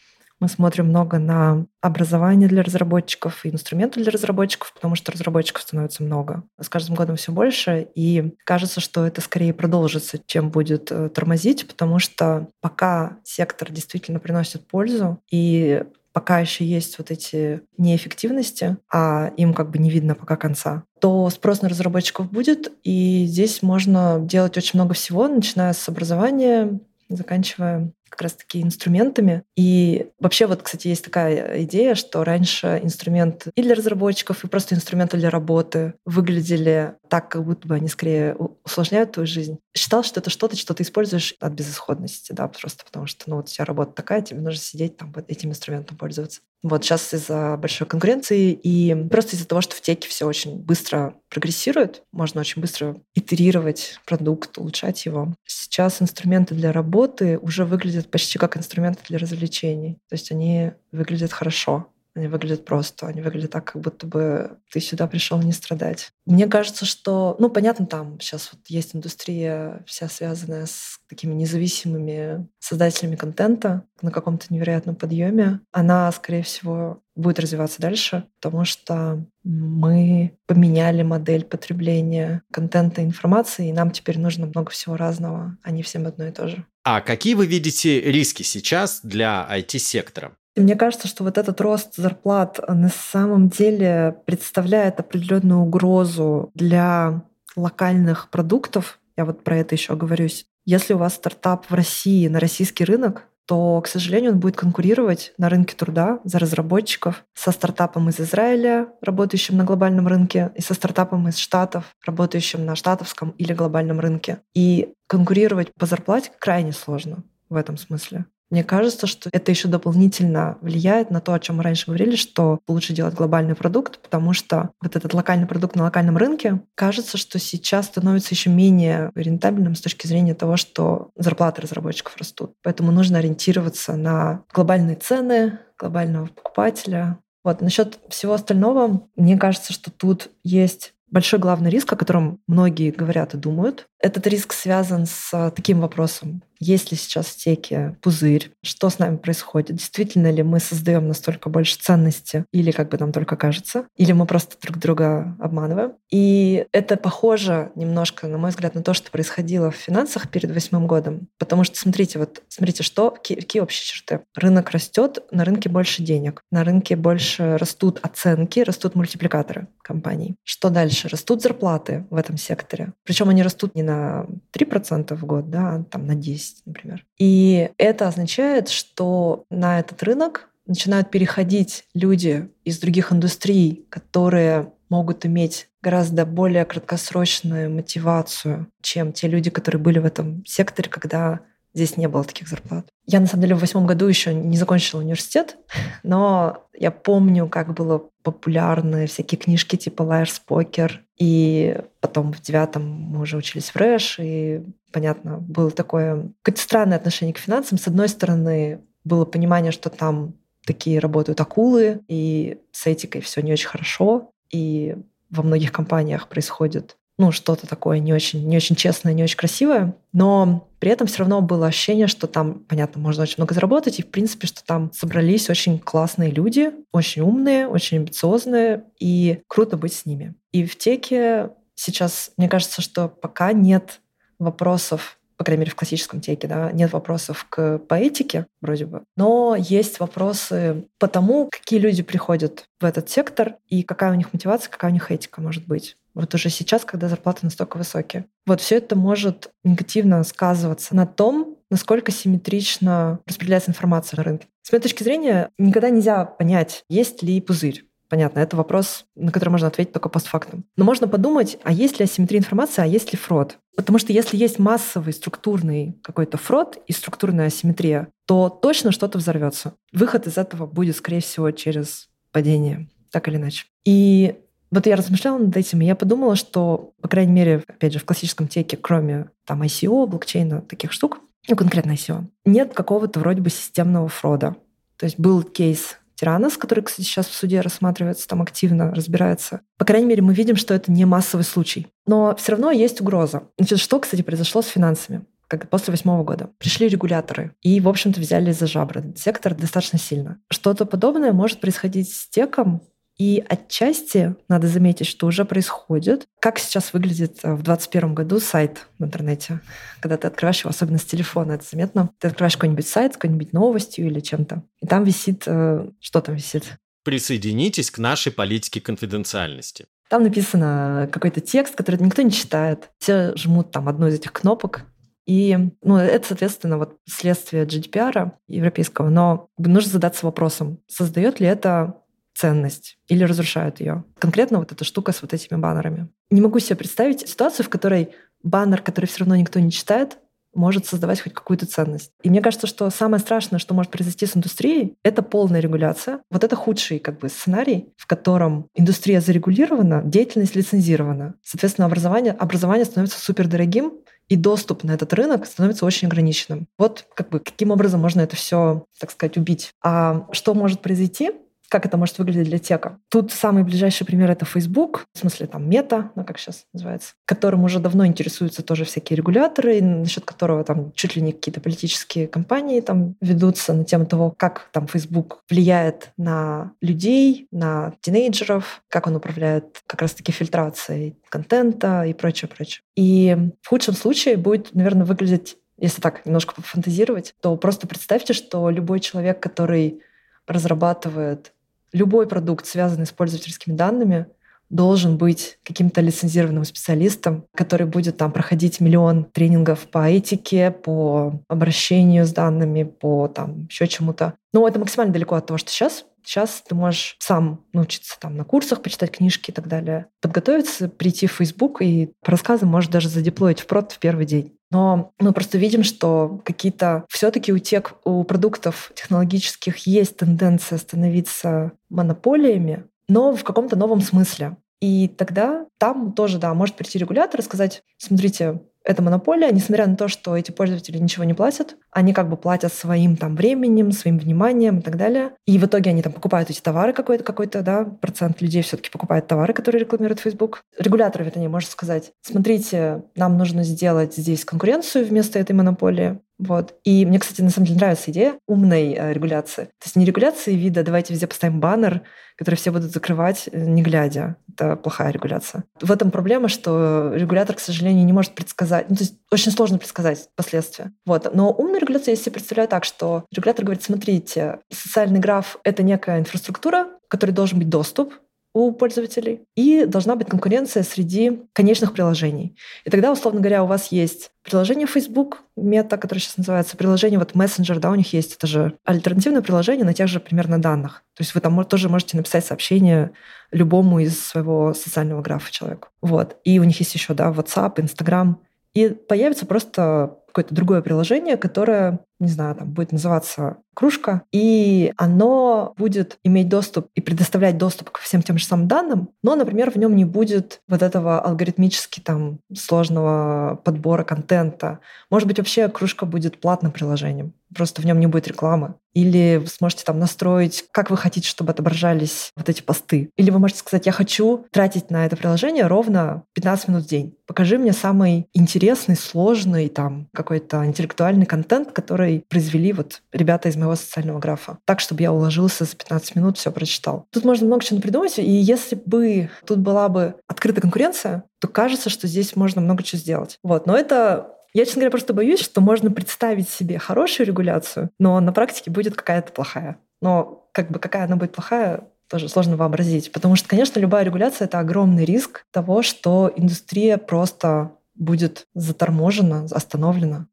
мы 0.40 0.49
смотрим 0.49 0.87
много 0.87 1.18
на 1.18 1.66
образование 1.81 2.49
для 2.49 2.62
разработчиков 2.62 3.44
и 3.44 3.51
инструменты 3.51 4.03
для 4.03 4.12
разработчиков, 4.12 4.72
потому 4.75 4.94
что 4.94 5.12
разработчиков 5.12 5.62
становится 5.62 6.03
много. 6.03 6.42
С 6.61 6.68
каждым 6.68 6.94
годом 6.94 7.16
все 7.16 7.33
больше, 7.33 7.88
и 7.94 8.35
кажется, 8.44 8.81
что 8.81 9.07
это 9.07 9.20
скорее 9.20 9.55
продолжится, 9.55 10.18
чем 10.27 10.51
будет 10.51 10.90
э, 10.90 11.09
тормозить, 11.09 11.66
потому 11.66 11.99
что 11.99 12.49
пока 12.61 13.18
сектор 13.25 13.70
действительно 13.70 14.20
приносит 14.20 14.66
пользу, 14.68 15.22
и 15.31 15.85
пока 16.12 16.38
еще 16.38 16.64
есть 16.64 16.96
вот 16.96 17.11
эти 17.11 17.61
неэффективности, 17.77 18.79
а 18.90 19.33
им 19.37 19.53
как 19.53 19.70
бы 19.70 19.79
не 19.79 19.90
видно 19.90 20.14
пока 20.14 20.37
конца, 20.37 20.85
то 20.99 21.29
спрос 21.29 21.61
на 21.61 21.68
разработчиков 21.68 22.31
будет, 22.31 22.72
и 22.85 23.27
здесь 23.27 23.62
можно 23.62 24.18
делать 24.20 24.57
очень 24.57 24.81
много 24.81 24.94
всего, 24.94 25.29
начиная 25.29 25.75
с 25.75 25.88
образования, 25.88 26.81
заканчивая 27.11 27.92
как 28.16 28.22
раз-таки 28.22 28.62
инструментами. 28.62 29.42
И 29.57 30.09
вообще 30.18 30.46
вот, 30.46 30.62
кстати, 30.62 30.88
есть 30.88 31.05
такая 31.05 31.62
идея, 31.64 31.94
что 31.94 32.24
раньше 32.24 32.81
инструмент 32.83 33.48
и 33.55 33.62
для 33.62 33.74
разработчиков, 33.74 34.42
и 34.42 34.48
просто 34.48 34.74
инструменты 34.74 35.18
для 35.18 35.29
работы 35.29 35.94
выглядели 36.07 36.94
так, 37.09 37.29
как 37.29 37.44
будто 37.44 37.68
бы 37.68 37.74
они 37.74 37.88
скорее 37.88 38.35
усложняют 38.64 39.12
твою 39.12 39.26
жизнь. 39.26 39.59
Считал, 39.76 40.02
что 40.02 40.20
это 40.20 40.31
что-то, 40.31 40.57
что 40.57 40.72
ты 40.72 40.83
используешь 40.83 41.35
от 41.40 41.52
безысходности, 41.52 42.33
да, 42.33 42.48
просто 42.48 42.85
потому 42.85 43.07
что, 43.07 43.29
ну, 43.29 43.37
вот 43.37 43.46
у 43.46 43.48
тебя 43.48 43.66
работа 43.66 43.92
такая, 43.92 44.22
тебе 44.22 44.40
нужно 44.40 44.61
сидеть 44.61 44.96
там 44.96 45.12
вот 45.12 45.26
этим 45.29 45.50
инструментом 45.50 45.96
пользоваться. 45.98 46.40
Вот 46.62 46.85
сейчас 46.85 47.14
из-за 47.14 47.57
большой 47.57 47.87
конкуренции 47.87 48.53
и 48.53 48.95
просто 49.09 49.37
из-за 49.37 49.47
того, 49.47 49.61
что 49.61 49.77
в 49.77 49.81
теке 49.81 50.09
все 50.09 50.27
очень 50.27 50.59
быстро 50.59 51.14
прогрессирует, 51.29 52.03
можно 52.12 52.40
очень 52.40 52.61
быстро 52.61 52.97
итерировать 53.14 54.01
продукт, 54.07 54.59
улучшать 54.59 55.07
его. 55.07 55.35
Сейчас 55.47 56.03
инструменты 56.03 56.55
для 56.55 56.73
работы 56.73 57.38
уже 57.38 57.64
выглядят 57.64 58.11
почти 58.11 58.38
как 58.38 58.57
инструменты 58.57 59.01
для 59.09 59.19
развлечений. 59.19 59.99
То 60.09 60.14
есть 60.14 60.33
они 60.33 60.73
выглядят 60.92 61.33
хорошо. 61.33 61.87
Они 62.16 62.29
выглядят 62.29 62.64
просто, 62.64 63.07
они 63.07 63.20
выглядят 63.20 63.50
так, 63.50 63.72
как 63.72 63.83
будто 63.83 64.07
бы 64.07 64.59
ты 64.72 64.81
сюда 64.81 65.07
пришел 65.07 65.38
не 65.40 65.52
страдать. 65.52 66.12
Мне 66.24 66.46
кажется, 66.46 66.87
что, 66.87 67.37
ну, 67.38 67.50
понятно, 67.50 67.87
там 67.87 68.18
сейчас 68.20 68.50
вот 68.52 68.66
есть 68.68 68.96
индустрия 68.96 69.85
вся 69.87 70.09
связанная 70.09 70.64
с 70.64 70.98
такими 71.09 71.35
независимыми 71.35 72.48
создателями 72.59 73.16
контента 73.16 73.85
на 74.00 74.11
каком-то 74.11 74.46
невероятном 74.48 74.96
подъеме. 74.96 75.61
Она, 75.72 76.11
скорее 76.11 76.42
всего, 76.42 77.02
будет 77.14 77.38
развиваться 77.38 77.81
дальше, 77.81 78.24
потому 78.40 78.64
что 78.64 79.24
мы 79.44 80.37
поменяли 80.46 81.02
модель 81.02 81.44
потребления 81.44 82.42
контента 82.50 83.02
и 83.02 83.05
информации, 83.05 83.68
и 83.68 83.72
нам 83.72 83.90
теперь 83.90 84.18
нужно 84.18 84.46
много 84.46 84.70
всего 84.70 84.96
разного, 84.96 85.57
а 85.62 85.70
не 85.70 85.83
всем 85.83 86.07
одно 86.07 86.26
и 86.26 86.33
то 86.33 86.48
же. 86.48 86.64
А 86.85 87.00
какие 87.00 87.35
вы 87.35 87.46
видите 87.46 88.00
риски 88.00 88.42
сейчас 88.42 89.00
для 89.02 89.46
IT-сектора? 89.50 90.37
Мне 90.57 90.75
кажется, 90.75 91.07
что 91.07 91.23
вот 91.23 91.37
этот 91.37 91.61
рост 91.61 91.97
зарплат 91.97 92.61
на 92.66 92.88
самом 92.88 93.51
деле 93.51 94.16
представляет 94.25 94.99
определенную 94.99 95.61
угрозу 95.61 96.51
для 96.55 97.23
локальных 97.57 98.31
продуктов, 98.31 98.99
Я 99.16 99.25
вот 99.25 99.45
про 99.45 99.57
это 99.57 99.75
еще 99.75 99.95
оговорюсь. 99.95 100.47
Если 100.66 100.92
у 100.92 100.99
вас 100.99 101.14
стартап 101.14 101.71
в 101.71 101.75
России 101.75 102.29
на 102.29 102.40
российский 102.40 102.85
рынок, 102.85 103.29
то, 103.47 103.81
к 103.81 103.87
сожалению, 103.87 104.33
он 104.33 104.40
будет 104.40 104.57
конкурировать 104.57 105.33
на 105.38 105.49
рынке 105.49 105.77
труда 105.77 106.19
за 106.25 106.38
разработчиков 106.38 107.25
со 107.33 107.53
стартапом 107.53 108.09
из 108.09 108.21
Израиля, 108.21 108.88
работающим 109.01 109.57
на 109.57 109.64
глобальном 109.64 110.09
рынке, 110.09 110.51
и 110.57 110.61
со 110.61 110.75
стартапом 110.75 111.29
из 111.29 111.38
Штатов, 111.38 111.85
работающим 112.05 112.66
на 112.66 112.75
штатовском 112.75 113.31
или 113.38 113.55
глобальном 113.55 114.01
рынке. 114.01 114.40
И 114.55 114.95
конкурировать 115.07 115.73
по 115.75 115.87
зарплате 115.87 116.33
крайне 116.38 116.73
сложно 116.73 117.23
в 117.49 117.55
этом 117.55 117.77
смысле. 117.77 118.27
Мне 118.51 118.63
кажется, 118.63 119.07
что 119.07 119.29
это 119.33 119.51
еще 119.51 119.69
дополнительно 119.69 120.57
влияет 120.61 121.11
на 121.11 121.21
то, 121.21 121.35
о 121.35 121.41
чем 121.41 121.57
мы 121.57 121.65
раньше 121.65 121.87
говорили, 121.87 122.15
что 122.15 122.61
лучше 122.69 122.93
делать 122.93 123.15
глобальный 123.15 123.55
продукт, 123.55 123.99
потому 124.01 124.33
что 124.33 124.71
вот 124.81 124.95
этот 124.95 125.15
локальный 125.15 125.47
продукт 125.47 125.75
на 125.75 125.85
локальном 125.85 126.17
рынке, 126.17 126.61
кажется, 126.75 127.19
что 127.19 127.39
сейчас 127.39 127.87
становится 127.87 128.35
еще 128.35 128.51
менее 128.51 129.11
рентабельным 129.15 129.75
с 129.75 129.81
точки 129.81 130.07
зрения 130.07 130.35
того, 130.35 130.57
что 130.57 131.11
зарплаты 131.17 131.63
разработчиков 131.63 132.17
растут. 132.17 132.53
Поэтому 132.63 132.93
нужно 132.93 133.19
ориентироваться 133.19 133.97
на 133.97 134.45
глобальные 134.53 134.97
цены, 134.97 135.59
глобального 135.79 136.27
покупателя. 136.27 137.19
Вот 137.45 137.61
насчет 137.61 137.99
всего 138.09 138.35
остального, 138.35 139.09
мне 139.17 139.37
кажется, 139.37 139.73
что 139.73 139.91
тут 139.91 140.31
есть 140.43 140.95
большой 141.11 141.39
главный 141.39 141.71
риск, 141.71 141.93
о 141.93 141.97
котором 141.97 142.41
многие 142.47 142.91
говорят 142.91 143.35
и 143.35 143.39
думают. 143.39 143.87
Этот 144.01 144.27
риск 144.27 144.53
связан 144.53 145.07
с 145.07 145.51
таким 145.55 145.81
вопросом. 145.81 146.43
Есть 146.59 146.90
ли 146.90 146.97
сейчас 146.97 147.27
в 147.27 147.97
пузырь? 148.01 148.53
Что 148.62 148.90
с 148.90 148.99
нами 148.99 149.16
происходит? 149.16 149.77
Действительно 149.77 150.31
ли 150.31 150.42
мы 150.42 150.61
создаем 150.61 151.09
настолько 151.09 151.49
больше 151.49 151.79
ценности? 151.79 152.45
Или 152.53 152.71
как 152.71 152.90
бы 152.90 152.99
нам 152.99 153.12
только 153.12 153.37
кажется? 153.37 153.87
Или 153.97 154.12
мы 154.12 154.27
просто 154.27 154.57
друг 154.61 154.79
друга 154.79 155.37
обманываем? 155.38 155.92
И 156.11 156.66
это 156.73 156.97
похоже 156.97 157.73
немножко, 157.75 158.27
на 158.27 158.38
мой 158.38 158.51
взгляд, 158.51 158.75
на 158.75 158.83
то, 158.83 158.95
что 158.95 159.11
происходило 159.11 159.71
в 159.71 159.77
финансах 159.77 160.31
перед 160.31 160.51
восьмым 160.51 160.87
годом. 160.87 161.29
Потому 161.38 161.64
что, 161.64 161.79
смотрите, 161.79 162.19
вот 162.19 162.42
смотрите, 162.49 162.83
что, 162.83 163.11
какие 163.11 163.61
общие 163.61 163.87
черты? 163.87 164.21
Рынок 164.35 164.71
растет, 164.71 165.19
на 165.31 165.45
рынке 165.45 165.69
больше 165.69 166.03
денег. 166.03 166.42
На 166.51 166.64
рынке 166.64 166.97
больше 166.97 167.57
растут 167.57 167.99
оценки, 168.03 168.61
растут 168.61 168.95
мультипликаторы 168.95 169.69
компаний. 169.83 170.37
Что 170.45 170.71
дальше? 170.71 171.09
Растут 171.09 171.42
зарплаты 171.42 172.07
в 172.11 172.16
этом 172.16 172.37
секторе. 172.37 172.92
Причем 173.05 173.29
они 173.29 173.42
растут 173.42 173.75
не 173.75 173.83
на 173.83 174.27
3% 174.53 175.14
в 175.14 175.25
год, 175.25 175.51
да, 175.51 175.75
а 175.75 175.85
там 175.85 176.07
на 176.07 176.14
10 176.14 176.46
10, 176.55 176.67
например. 176.67 177.05
И 177.19 177.71
это 177.79 178.09
означает, 178.09 178.69
что 178.69 179.45
на 179.51 179.81
этот 179.81 180.03
рынок 180.03 180.49
начинают 180.67 181.11
переходить 181.11 181.85
люди 181.95 182.49
из 182.65 182.79
других 182.79 183.13
индустрий, 183.13 183.87
которые 183.89 184.73
могут 184.89 185.27
иметь 185.27 185.69
гораздо 185.83 186.27
более 186.27 186.65
краткосрочную 186.65 187.71
мотивацию, 187.71 188.69
чем 188.83 189.13
те 189.13 189.29
люди, 189.29 189.51
которые 189.51 189.81
были 189.81 189.99
в 189.99 190.05
этом 190.05 190.45
секторе, 190.45 190.89
когда 190.89 191.41
здесь 191.77 191.99
не 191.99 192.09
было 192.09 192.25
таких 192.25 192.49
зарплат. 192.49 192.89
Я, 193.05 193.21
на 193.21 193.27
самом 193.27 193.43
деле, 193.43 193.55
в 193.55 193.61
восьмом 193.61 193.87
году 193.87 194.07
еще 194.07 194.35
не 194.35 194.57
закончила 194.57 195.01
университет, 195.01 195.59
но 196.03 196.65
я 196.73 196.91
помню, 196.91 197.49
как 197.49 197.75
было 197.75 198.03
популярны 198.23 199.07
всякие 199.07 199.39
книжки 199.39 199.77
типа 199.77 200.03
Liar's 200.03 200.41
Poker, 200.49 200.91
и 201.19 201.79
потом 202.01 202.33
в 202.33 202.41
девятом 202.41 202.89
мы 202.89 203.21
уже 203.21 203.37
учились 203.37 203.71
в 203.71 203.77
РЭШ, 203.77 204.19
и, 204.21 204.65
понятно, 204.91 205.37
было 205.39 205.71
такое 205.71 206.31
какое-то 206.43 206.62
странное 206.62 206.97
отношение 206.97 207.35
к 207.35 207.39
финансам. 207.39 207.79
С 207.79 207.87
одной 207.87 208.09
стороны, 208.09 208.81
было 209.05 209.25
понимание, 209.27 209.71
что 209.71 209.91
там 209.91 210.35
такие 210.67 210.99
работают 210.99 211.41
акулы, 211.41 212.01
и 212.09 212.59
с 212.73 212.87
этикой 212.87 213.21
все 213.21 213.43
не 213.43 213.53
очень 213.53 213.69
хорошо, 213.69 214.31
и 214.51 214.97
во 215.31 215.43
многих 215.43 215.73
компаниях 215.73 216.29
происходит 216.29 216.97
ну, 217.18 217.33
что-то 217.33 217.66
такое 217.66 217.98
не 217.98 218.12
очень, 218.12 218.46
не 218.46 218.57
очень 218.57 218.76
честное, 218.76 219.14
не 219.14 219.22
очень 219.22 219.38
красивое, 219.38 219.94
но 220.12 220.68
при 220.79 220.90
этом 220.90 221.07
все 221.07 221.20
равно 221.20 221.40
было 221.40 221.66
ощущение, 221.66 222.09
что 222.09 222.26
там, 222.26 222.61
понятно, 222.68 223.00
можно 223.00 223.22
очень 223.22 223.37
много 223.38 223.55
заработать, 223.55 223.98
и 223.98 224.02
в 224.02 224.11
принципе, 224.11 224.46
что 224.46 224.62
там 224.64 224.92
собрались 224.92 225.48
очень 225.48 225.79
классные 225.79 226.31
люди, 226.31 226.72
очень 226.92 227.22
умные, 227.22 227.68
очень 227.68 227.98
амбициозные, 227.98 228.85
и 229.00 229.40
круто 229.48 229.76
быть 229.76 229.94
с 229.94 230.05
ними. 230.05 230.35
И 230.52 230.66
в 230.66 230.76
теке 230.76 231.50
сейчас, 231.74 232.33
мне 232.37 232.48
кажется, 232.48 232.83
что 232.83 233.09
пока 233.09 233.52
нет 233.52 234.00
вопросов 234.38 235.18
по 235.37 235.44
крайней 235.44 235.61
мере, 235.61 235.70
в 235.70 235.74
классическом 235.74 236.22
теке, 236.22 236.48
да, 236.48 236.72
нет 236.72 236.92
вопросов 236.94 237.46
к 237.50 237.79
поэтике, 237.79 238.46
вроде 238.62 238.87
бы, 238.87 239.02
но 239.16 239.55
есть 239.55 240.00
вопросы 240.00 240.87
по 240.98 241.09
тому, 241.09 241.50
какие 241.50 241.79
люди 241.79 242.02
приходят 242.02 242.64
в 242.81 242.85
этот 242.87 243.11
сектор 243.11 243.57
и 243.68 243.83
какая 243.83 244.12
у 244.12 244.14
них 244.14 244.33
мотивация, 244.33 244.70
какая 244.70 244.90
у 244.90 244.94
них 244.94 245.11
этика 245.11 245.42
может 245.42 245.66
быть. 245.66 245.96
Вот 246.16 246.35
уже 246.35 246.48
сейчас, 246.48 246.85
когда 246.87 247.09
зарплаты 247.09 247.40
настолько 247.42 247.76
высокие. 247.76 248.24
Вот 248.46 248.62
все 248.62 248.76
это 248.76 248.96
может 248.96 249.50
негативно 249.64 250.24
сказываться 250.24 250.96
на 250.96 251.07
том, 251.07 251.59
насколько 251.70 252.11
симметрично 252.11 253.20
распределяется 253.26 253.70
информация 253.70 254.16
на 254.16 254.24
рынке. 254.24 254.46
С 254.62 254.72
моей 254.72 254.83
точки 254.83 255.02
зрения, 255.02 255.50
никогда 255.59 255.90
нельзя 255.90 256.24
понять, 256.24 256.85
есть 256.88 257.22
ли 257.22 257.40
пузырь. 257.42 257.85
Понятно, 258.09 258.38
это 258.38 258.57
вопрос, 258.57 259.05
на 259.14 259.31
который 259.31 259.50
можно 259.50 259.68
ответить 259.68 259.92
только 259.92 260.09
постфактум. 260.09 260.64
Но 260.76 260.85
можно 260.85 261.07
подумать, 261.07 261.59
а 261.64 261.72
есть 261.72 261.98
ли 261.98 262.05
асимметрия 262.05 262.40
информации, 262.40 262.81
а 262.81 262.87
есть 262.87 263.12
ли 263.12 263.18
фрод? 263.18 263.59
Потому 263.76 263.98
что 263.98 264.12
если 264.12 264.38
есть 264.38 264.59
массовый 264.59 265.12
структурный 265.12 265.98
какой-то 266.02 266.38
фрод 266.38 266.79
и 266.87 266.92
структурная 266.92 267.48
асимметрия, 267.48 268.09
то 268.24 268.48
точно 268.48 268.90
что-то 268.90 269.18
взорвется. 269.18 269.74
Выход 269.92 270.26
из 270.26 270.38
этого 270.38 270.66
будет, 270.66 270.96
скорее 270.96 271.20
всего, 271.20 271.50
через 271.50 272.09
падение, 272.33 272.88
так 273.11 273.29
или 273.29 273.37
иначе. 273.37 273.66
И 273.85 274.37
вот 274.70 274.87
я 274.87 274.96
размышляла 274.96 275.38
над 275.38 275.57
этим, 275.57 275.81
и 275.81 275.87
я 275.87 275.94
подумала, 275.94 276.37
что, 276.37 276.92
по 277.00 277.09
крайней 277.09 277.33
мере, 277.33 277.62
опять 277.66 277.92
же, 277.92 277.98
в 277.98 278.05
классическом 278.05 278.48
теке, 278.48 278.76
кроме 278.76 279.31
там 279.44 279.62
ICO, 279.62 280.07
блокчейна, 280.07 280.62
таких 280.62 280.92
штук, 280.92 281.20
ну, 281.48 281.57
конкретно 281.57 281.92
ICO, 281.92 282.24
нет 282.44 282.74
какого-то 282.74 283.20
вроде 283.20 283.40
бы 283.40 283.50
системного 283.50 284.09
фрода. 284.09 284.57
То 284.96 285.05
есть 285.05 285.18
был 285.18 285.42
кейс 285.42 285.98
Тиранос, 286.16 286.57
который, 286.57 286.83
кстати, 286.83 287.07
сейчас 287.07 287.26
в 287.26 287.35
суде 287.35 287.61
рассматривается, 287.61 288.26
там 288.26 288.42
активно 288.42 288.92
разбирается. 288.94 289.61
По 289.76 289.85
крайней 289.85 290.07
мере, 290.07 290.22
мы 290.22 290.33
видим, 290.33 290.57
что 290.57 290.72
это 290.72 290.90
не 290.90 291.05
массовый 291.05 291.44
случай. 291.44 291.88
Но 292.07 292.35
все 292.37 292.52
равно 292.52 292.70
есть 292.70 293.00
угроза. 293.00 293.44
Значит, 293.59 293.79
что, 293.79 294.00
кстати, 294.00 294.22
произошло 294.22 294.62
с 294.62 294.66
финансами? 294.66 295.24
как 295.48 295.68
после 295.70 295.92
восьмого 295.92 296.24
года. 296.24 296.50
Пришли 296.59 296.88
регуляторы 296.88 297.55
и, 297.62 297.81
в 297.81 297.88
общем-то, 297.88 298.20
взяли 298.20 298.50
за 298.50 298.66
жабры 298.66 299.14
сектор 299.16 299.55
достаточно 299.55 299.96
сильно. 299.96 300.40
Что-то 300.50 300.87
подобное 300.87 301.33
может 301.33 301.61
происходить 301.61 302.12
с 302.12 302.29
теком, 302.29 302.83
и 303.18 303.42
отчасти 303.48 304.35
надо 304.48 304.68
заметить, 304.68 305.07
что 305.07 305.26
уже 305.26 305.44
происходит. 305.44 306.26
Как 306.40 306.59
сейчас 306.59 306.92
выглядит 306.92 307.38
э, 307.42 307.55
в 307.55 307.62
2021 307.62 308.14
году 308.14 308.40
сайт 308.40 308.87
в 308.98 309.05
интернете? 309.05 309.61
Когда 310.00 310.18
ты 310.18 310.26
открываешь 310.26 310.61
его, 310.61 310.70
особенно 310.70 310.98
с 310.98 311.05
телефона, 311.05 311.52
это 311.52 311.64
заметно. 311.68 312.11
Ты 312.18 312.29
открываешь 312.29 312.57
какой-нибудь 312.57 312.87
сайт 312.87 313.14
с 313.14 313.16
какой-нибудь 313.16 313.52
новостью 313.52 314.07
или 314.07 314.20
чем-то, 314.20 314.62
и 314.81 314.87
там 314.87 315.05
висит... 315.05 315.44
Э, 315.46 315.88
что 316.00 316.20
там 316.20 316.35
висит? 316.35 316.64
Присоединитесь 317.05 317.90
к 317.90 317.98
нашей 317.98 318.33
политике 318.33 318.81
конфиденциальности. 318.81 319.87
Там 320.09 320.22
написано 320.22 321.09
какой-то 321.11 321.40
текст, 321.40 321.74
который 321.74 322.00
никто 322.00 322.22
не 322.22 322.31
читает. 322.31 322.90
Все 322.98 323.35
жмут 323.37 323.70
там 323.70 323.88
одну 323.88 324.09
из 324.09 324.14
этих 324.14 324.33
кнопок, 324.33 324.83
и 325.26 325.59
ну, 325.83 325.96
это, 325.96 326.29
соответственно, 326.29 326.79
вот 326.79 326.98
следствие 327.05 327.64
GDPR 327.64 328.33
европейского. 328.46 329.09
Но 329.09 329.48
нужно 329.59 329.90
задаться 329.90 330.24
вопросом, 330.24 330.79
создает 330.87 331.40
ли 331.40 331.46
это 331.46 331.96
ценность 332.37 332.99
или 333.09 333.25
разрушают 333.25 333.81
ее. 333.81 334.05
Конкретно 334.18 334.59
вот 334.59 334.72
эта 334.72 334.85
штука 334.85 335.12
с 335.12 335.22
вот 335.22 335.33
этими 335.33 335.59
баннерами. 335.59 336.09
Не 336.31 336.40
могу 336.40 336.59
себе 336.59 336.77
представить 336.77 337.29
ситуацию, 337.29 337.64
в 337.64 337.70
которой 337.70 338.11
баннер, 338.42 338.83
который 338.83 339.07
все 339.07 339.20
равно 339.20 339.37
никто 339.37 339.59
не 339.59 339.72
читает, 339.72 340.18
может 340.55 340.87
создавать 340.87 341.20
хоть 341.20 341.35
какую-то 341.35 341.66
ценность. 341.66 342.12
И 342.22 342.31
мне 342.31 342.40
кажется, 342.40 342.66
что 342.66 342.88
самое 342.90 343.20
страшное, 343.20 343.59
что 343.59 343.75
может 343.75 343.92
произойти 343.92 344.27
с 344.27 344.37
индустрией, 344.37 344.96
это 345.03 345.22
полная 345.22 345.61
регуляция. 345.61 346.20
Вот 346.31 346.44
это 346.44 346.57
худший 346.57 346.99
как 346.99 347.18
бы 347.18 347.29
сценарий, 347.29 347.88
в 347.96 348.07
котором 348.07 348.68
индустрия 348.75 349.20
зарегулирована, 349.20 350.03
деятельность 350.03 350.57
лицензирована. 350.57 351.35
Соответственно, 351.42 351.87
образование, 351.87 352.33
образование 352.33 352.87
становится 352.87 353.20
супердорогим, 353.20 353.92
и 354.29 354.35
доступ 354.35 354.83
на 354.83 354.92
этот 354.92 355.12
рынок 355.12 355.46
становится 355.46 355.87
очень 355.87 356.09
ограниченным. 356.09 356.66
Вот 356.79 357.07
как 357.14 357.29
бы 357.29 357.38
каким 357.38 357.70
образом 357.70 358.01
можно 358.01 358.22
это 358.22 358.35
все, 358.35 358.85
так 358.99 359.12
сказать, 359.12 359.37
убить. 359.37 359.70
А 359.85 360.27
что 360.33 360.55
может 360.55 360.81
произойти? 360.81 361.31
Как 361.68 361.87
это 361.87 361.96
может 361.96 362.18
выглядеть 362.18 362.48
для 362.48 362.59
тека. 362.59 362.98
Тут 363.09 363.33
самый 363.33 363.64
ближайший 363.64 364.05
пример— 364.05 364.31
это 364.33 364.44
Facebook, 364.44 365.07
в 365.12 365.18
смысле 365.18 365.46
там 365.46 365.68
мета, 365.68 366.11
ну 366.14 366.24
как 366.24 366.38
сейчас 366.38 366.64
называется, 366.72 367.14
которым 367.24 367.64
уже 367.64 367.79
давно 367.79 368.07
интересуются 368.07 368.62
тоже 368.62 368.85
всякие 368.85 369.16
регуляторы, 369.16 369.81
насчет 369.83 370.24
которого 370.24 370.64
там 370.64 370.92
чуть 370.92 371.16
ли 371.16 371.22
не 371.22 371.33
какие-то 371.33 371.61
политические 371.61 372.29
кампании 372.29 372.81
там 372.81 373.16
ведутся 373.20 373.72
на 373.72 373.85
тему 373.85 374.07
того, 374.07 374.35
как 374.37 374.68
там 374.72 374.87
Facebook 374.87 375.42
влияет 375.50 376.11
на 376.16 376.72
людей, 376.81 377.48
на 377.50 377.94
тинейджеров, 378.00 378.83
как 378.88 379.07
он 379.07 379.16
управляет 379.16 379.83
как 379.87 380.02
раз-таки 380.02 380.33
фильтрацией 380.33 381.16
контента 381.29 382.05
и 382.05 382.12
прочее, 382.12 382.48
прочее. 382.48 382.83
И 382.96 383.37
в 383.62 383.68
худшем 383.68 383.94
случае 383.94 384.37
будет, 384.37 384.74
наверное, 384.74 385.05
выглядеть 385.07 385.57
если 385.79 386.00
так 386.00 386.24
немножко 386.24 386.55
пофантазировать, 386.55 387.35
то 387.42 387.55
просто 387.57 387.87
представьте, 387.87 388.33
что 388.33 388.70
любой 388.70 389.00
человек, 389.00 389.40
который 389.40 390.00
разрабатывает 390.46 391.52
любой 391.97 392.29
продукт, 392.29 392.67
связанный 392.67 393.07
с 393.07 393.13
пользовательскими 393.13 393.75
данными, 393.75 394.27
должен 394.69 395.17
быть 395.17 395.59
каким-то 395.63 396.01
лицензированным 396.01 396.65
специалистом, 396.65 397.45
который 397.55 397.87
будет 397.87 398.17
там 398.17 398.33
проходить 398.33 398.81
миллион 398.81 399.25
тренингов 399.25 399.87
по 399.89 400.09
этике, 400.09 400.71
по 400.71 401.41
обращению 401.49 402.27
с 402.27 402.33
данными, 402.33 402.83
по 402.83 403.29
там 403.29 403.67
еще 403.71 403.87
чему-то. 403.87 404.35
Но 404.53 404.67
это 404.67 404.79
максимально 404.79 405.13
далеко 405.13 405.37
от 405.37 405.47
того, 405.47 405.59
что 405.59 405.71
сейчас. 405.71 406.05
Сейчас 406.25 406.65
ты 406.69 406.75
можешь 406.75 407.15
сам 407.21 407.65
научиться 407.73 408.19
там 408.19 408.37
на 408.37 408.43
курсах, 408.43 408.83
почитать 408.83 409.13
книжки 409.13 409.53
и 409.53 409.55
так 409.55 409.69
далее, 409.69 410.07
подготовиться, 410.21 410.89
прийти 410.89 411.29
в 411.29 411.33
Facebook 411.33 411.81
и 411.81 412.11
по 412.25 412.33
рассказам 412.33 412.69
можешь 412.69 412.91
даже 412.91 413.09
задеплоить 413.09 413.61
в 413.61 413.67
прод 413.69 413.93
в 413.93 414.01
первый 414.01 414.27
день. 414.27 414.56
Но 414.70 415.12
мы 415.20 415.33
просто 415.33 415.59
видим, 415.59 415.83
что 415.83 416.40
какие-то 416.44 417.05
все-таки 417.09 417.52
у 417.52 417.59
тех 417.59 417.94
у 418.05 418.24
продуктов 418.24 418.92
технологических 418.94 419.87
есть 419.87 420.16
тенденция 420.16 420.79
становиться 420.79 421.72
монополиями, 421.88 422.85
но 423.09 423.35
в 423.35 423.44
каком-то 423.44 423.76
новом 423.76 424.00
смысле. 424.00 424.57
И 424.81 425.09
тогда 425.09 425.66
там 425.79 426.12
тоже, 426.12 426.38
да, 426.38 426.52
может 426.52 426.76
прийти 426.76 426.98
регулятор 426.98 427.40
и 427.40 427.44
сказать, 427.44 427.83
смотрите, 427.96 428.61
это 428.87 429.03
монополия, 429.03 429.51
несмотря 429.51 429.87
на 429.87 429.96
то, 429.96 430.07
что 430.07 430.37
эти 430.37 430.53
пользователи 430.53 430.96
ничего 430.99 431.25
не 431.25 431.35
платят, 431.35 431.77
они 431.90 432.12
как 432.12 432.29
бы 432.29 432.37
платят 432.37 432.72
своим 432.72 433.16
там 433.16 433.35
временем, 433.35 433.90
своим 433.90 434.18
вниманием 434.18 434.79
и 434.79 434.83
так 434.83 434.96
далее. 434.96 435.33
И 435.44 435.59
в 435.59 435.66
итоге 435.66 435.90
они 435.90 436.03
там 436.03 436.12
покупают 436.12 436.51
эти 436.51 436.61
товары 436.61 436.92
какой-то, 436.92 437.25
какой-то, 437.25 437.62
да, 437.62 437.85
процент 437.85 438.40
людей 438.40 438.62
все-таки 438.62 438.90
покупает 438.90 439.27
товары, 439.27 439.53
которые 439.53 439.81
рекламирует 439.81 440.20
Facebook. 440.20 440.62
Регулятор, 440.79 441.25
вернее, 441.25 441.49
может 441.49 441.70
сказать, 441.70 442.12
смотрите, 442.22 443.03
нам 443.16 443.37
нужно 443.37 443.64
сделать 443.64 444.14
здесь 444.14 444.44
конкуренцию 444.44 445.05
вместо 445.05 445.38
этой 445.38 445.53
монополии. 445.53 446.20
Вот. 446.38 446.75
И 446.85 447.07
мне, 447.07 447.18
кстати, 447.18 447.40
на 447.40 447.51
самом 447.51 447.66
деле 447.66 447.79
нравится 447.79 448.11
идея 448.11 448.38
умной 448.46 448.92
э, 448.92 449.12
регуляции. 449.12 449.64
То 449.64 449.87
есть 449.87 449.96
не 449.96 450.05
регуляции 450.05 450.55
вида, 450.55 450.83
давайте 450.83 451.12
везде 451.12 451.27
поставим 451.27 451.61
баннер, 451.61 452.03
который 452.37 452.57
все 452.57 452.70
будут 452.70 452.92
закрывать, 452.92 453.49
э, 453.51 453.64
не 453.64 453.83
глядя. 453.83 454.37
Это 454.53 454.77
плохая 454.77 455.11
регуляция. 455.11 455.64
В 455.81 455.90
этом 455.90 456.11
проблема, 456.11 456.49
что 456.49 457.12
регулятор, 457.14 457.57
к 457.57 457.61
сожалению, 457.61 458.05
не 458.05 458.12
может 458.12 458.35
предсказать. 458.35 458.90
Ну, 458.90 458.96
то 458.96 459.03
есть 459.03 459.14
очень 459.31 459.53
сложно 459.53 459.79
предсказать 459.79 460.29
последствия. 460.37 460.92
Вот. 461.07 461.35
Но 461.35 461.51
умная 461.51 461.81
регуляция 461.81 462.12
я 462.12 462.20
себе 462.20 462.33
представляю 462.33 462.68
так, 462.68 462.85
что 462.85 463.25
регулятор 463.33 463.64
говорит, 463.64 463.83
смотрите, 463.83 464.59
социальный 464.70 465.20
граф— 465.20 465.59
это 465.64 465.83
некая 465.83 466.18
инфраструктура, 466.18 466.88
которой 467.09 467.31
должен 467.31 467.59
быть 467.59 467.68
доступ, 467.68 468.12
у 468.57 468.73
пользователей, 468.73 469.42
и 469.55 469.85
должна 469.85 470.16
быть 470.16 470.29
конкуренция 470.29 470.83
среди 470.83 471.42
конечных 471.53 471.92
приложений. 471.92 472.57
И 472.87 472.90
тогда, 472.90 473.12
условно 473.12 473.40
говоря, 473.40 473.62
у 473.62 473.66
вас 473.66 473.88
есть 473.88 474.31
приложение 474.42 474.87
Facebook, 474.87 475.42
мета, 475.57 475.99
которое 475.99 476.23
сейчас 476.23 476.38
называется, 476.38 476.79
приложение 476.79 477.19
вот 477.19 477.33
Messenger, 477.33 477.79
да, 477.79 477.90
у 477.90 477.95
них 477.95 478.14
есть, 478.14 478.37
это 478.37 478.47
же 478.47 478.73
альтернативное 478.87 479.42
приложение 479.42 479.85
на 479.85 479.92
тех 479.92 480.09
же 480.09 480.21
примерно 480.21 480.59
данных. 480.59 481.03
То 481.14 481.23
есть 481.23 481.35
вы 481.35 481.42
там 481.42 481.62
тоже 481.66 481.90
можете 481.90 482.16
написать 482.16 482.47
сообщение 482.47 483.11
любому 483.51 483.99
из 483.99 484.19
своего 484.19 484.73
социального 484.73 485.21
графа 485.21 485.53
человеку. 485.53 485.88
Вот. 486.01 486.38
И 486.45 486.59
у 486.59 486.64
них 486.64 486.81
есть 486.81 486.95
еще, 486.95 487.12
да, 487.12 487.31
WhatsApp, 487.31 487.79
Instagram. 487.79 488.38
И 488.73 488.88
появится 488.88 489.45
просто 489.45 490.16
какое-то 490.29 490.55
другое 490.55 490.81
приложение, 490.81 491.37
которое, 491.37 492.01
не 492.18 492.29
знаю, 492.29 492.55
там 492.55 492.70
будет 492.70 492.92
называться 492.92 493.59
кружка, 493.74 494.22
и 494.33 494.92
оно 494.96 495.74
будет 495.76 496.18
иметь 496.24 496.48
доступ 496.48 496.88
и 496.94 497.00
предоставлять 497.00 497.59
доступ 497.59 497.90
ко 497.90 498.00
всем 498.00 498.22
тем 498.22 498.38
же 498.38 498.46
самым 498.46 498.68
данным, 498.68 499.11
но, 499.22 499.37
например, 499.37 499.70
в 499.70 499.76
нем 499.76 499.94
не 499.94 500.05
будет 500.05 500.61
вот 500.66 500.83
этого 500.83 501.20
алгоритмически 501.20 502.00
там 502.00 502.38
сложного 502.55 503.61
подбора 503.62 504.05
контента. 504.05 504.81
Может 505.11 505.29
быть, 505.29 505.38
вообще 505.38 505.68
кружка 505.68 506.07
будет 506.07 506.40
платным 506.40 506.72
приложением 506.72 507.35
просто 507.55 507.83
в 507.83 507.87
нем 507.87 507.98
не 508.00 508.07
будет 508.07 508.29
рекламы. 508.29 508.74
Или 508.94 509.37
вы 509.37 509.46
сможете 509.46 509.85
там 509.85 509.98
настроить, 509.98 510.64
как 510.72 510.90
вы 510.90 510.96
хотите, 510.96 511.29
чтобы 511.29 511.50
отображались 511.50 512.31
вот 512.37 512.48
эти 512.48 512.62
посты. 512.62 513.11
Или 513.16 513.31
вы 513.31 513.38
можете 513.38 513.61
сказать, 513.61 513.87
я 513.87 513.92
хочу 513.92 514.46
тратить 514.50 514.90
на 514.90 515.05
это 515.05 515.16
приложение 515.16 515.66
ровно 515.66 516.22
15 516.35 516.68
минут 516.68 516.85
в 516.85 516.88
день. 516.88 517.14
Покажи 517.26 517.59
мне 517.59 517.72
самый 517.72 518.26
интересный, 518.33 518.96
сложный, 518.96 519.68
там, 519.68 520.09
какой-то 520.14 520.64
интеллектуальный 520.64 521.26
контент, 521.26 521.72
который 521.72 522.06
произвели 522.29 522.73
вот 522.73 523.03
ребята 523.12 523.49
из 523.49 523.57
моего 523.57 523.75
социального 523.75 524.19
графа. 524.19 524.59
Так, 524.64 524.81
чтобы 524.81 525.03
я 525.03 525.12
уложился 525.12 525.64
за 525.64 525.77
15 525.77 526.16
минут, 526.16 526.38
все 526.38 526.51
прочитал. 526.51 527.07
Тут 527.11 527.25
можно 527.25 527.47
много 527.47 527.64
чего 527.64 527.81
придумать, 527.81 528.19
и 528.19 528.31
если 528.31 528.77
бы 528.77 529.31
тут 529.45 529.59
была 529.59 529.88
бы 529.88 530.14
открытая 530.27 530.62
конкуренция, 530.62 531.25
то 531.40 531.49
кажется, 531.49 531.90
что 531.90 532.07
здесь 532.07 532.37
можно 532.37 532.61
много 532.61 532.83
чего 532.83 532.99
сделать. 532.99 533.38
Вот. 533.42 533.66
Но 533.66 533.77
это 533.77 534.33
я, 534.55 534.64
честно 534.64 534.81
говоря, 534.81 534.92
просто 534.92 535.12
боюсь, 535.12 535.40
что 535.40 535.61
можно 535.61 535.90
представить 535.90 536.49
себе 536.49 536.79
хорошую 536.79 537.27
регуляцию, 537.27 537.90
но 537.99 538.19
на 538.21 538.33
практике 538.33 538.71
будет 538.71 538.95
какая-то 538.97 539.33
плохая. 539.33 539.77
Но 540.01 540.49
как 540.53 540.71
бы 540.71 540.79
какая 540.79 541.05
она 541.05 541.16
будет 541.16 541.33
плохая, 541.33 541.85
тоже 542.09 542.29
сложно 542.29 542.57
вообразить. 542.57 543.12
Потому 543.12 543.37
что, 543.37 543.49
конечно, 543.49 543.79
любая 543.79 544.05
регуляция— 544.05 544.45
это 544.47 544.59
огромный 544.59 545.05
риск 545.05 545.45
того, 545.53 545.83
что 545.83 546.33
индустрия 546.35 546.97
просто 546.97 547.73
будет 547.95 548.47
заторможена, 548.55 549.47
остановлена. 549.51 550.27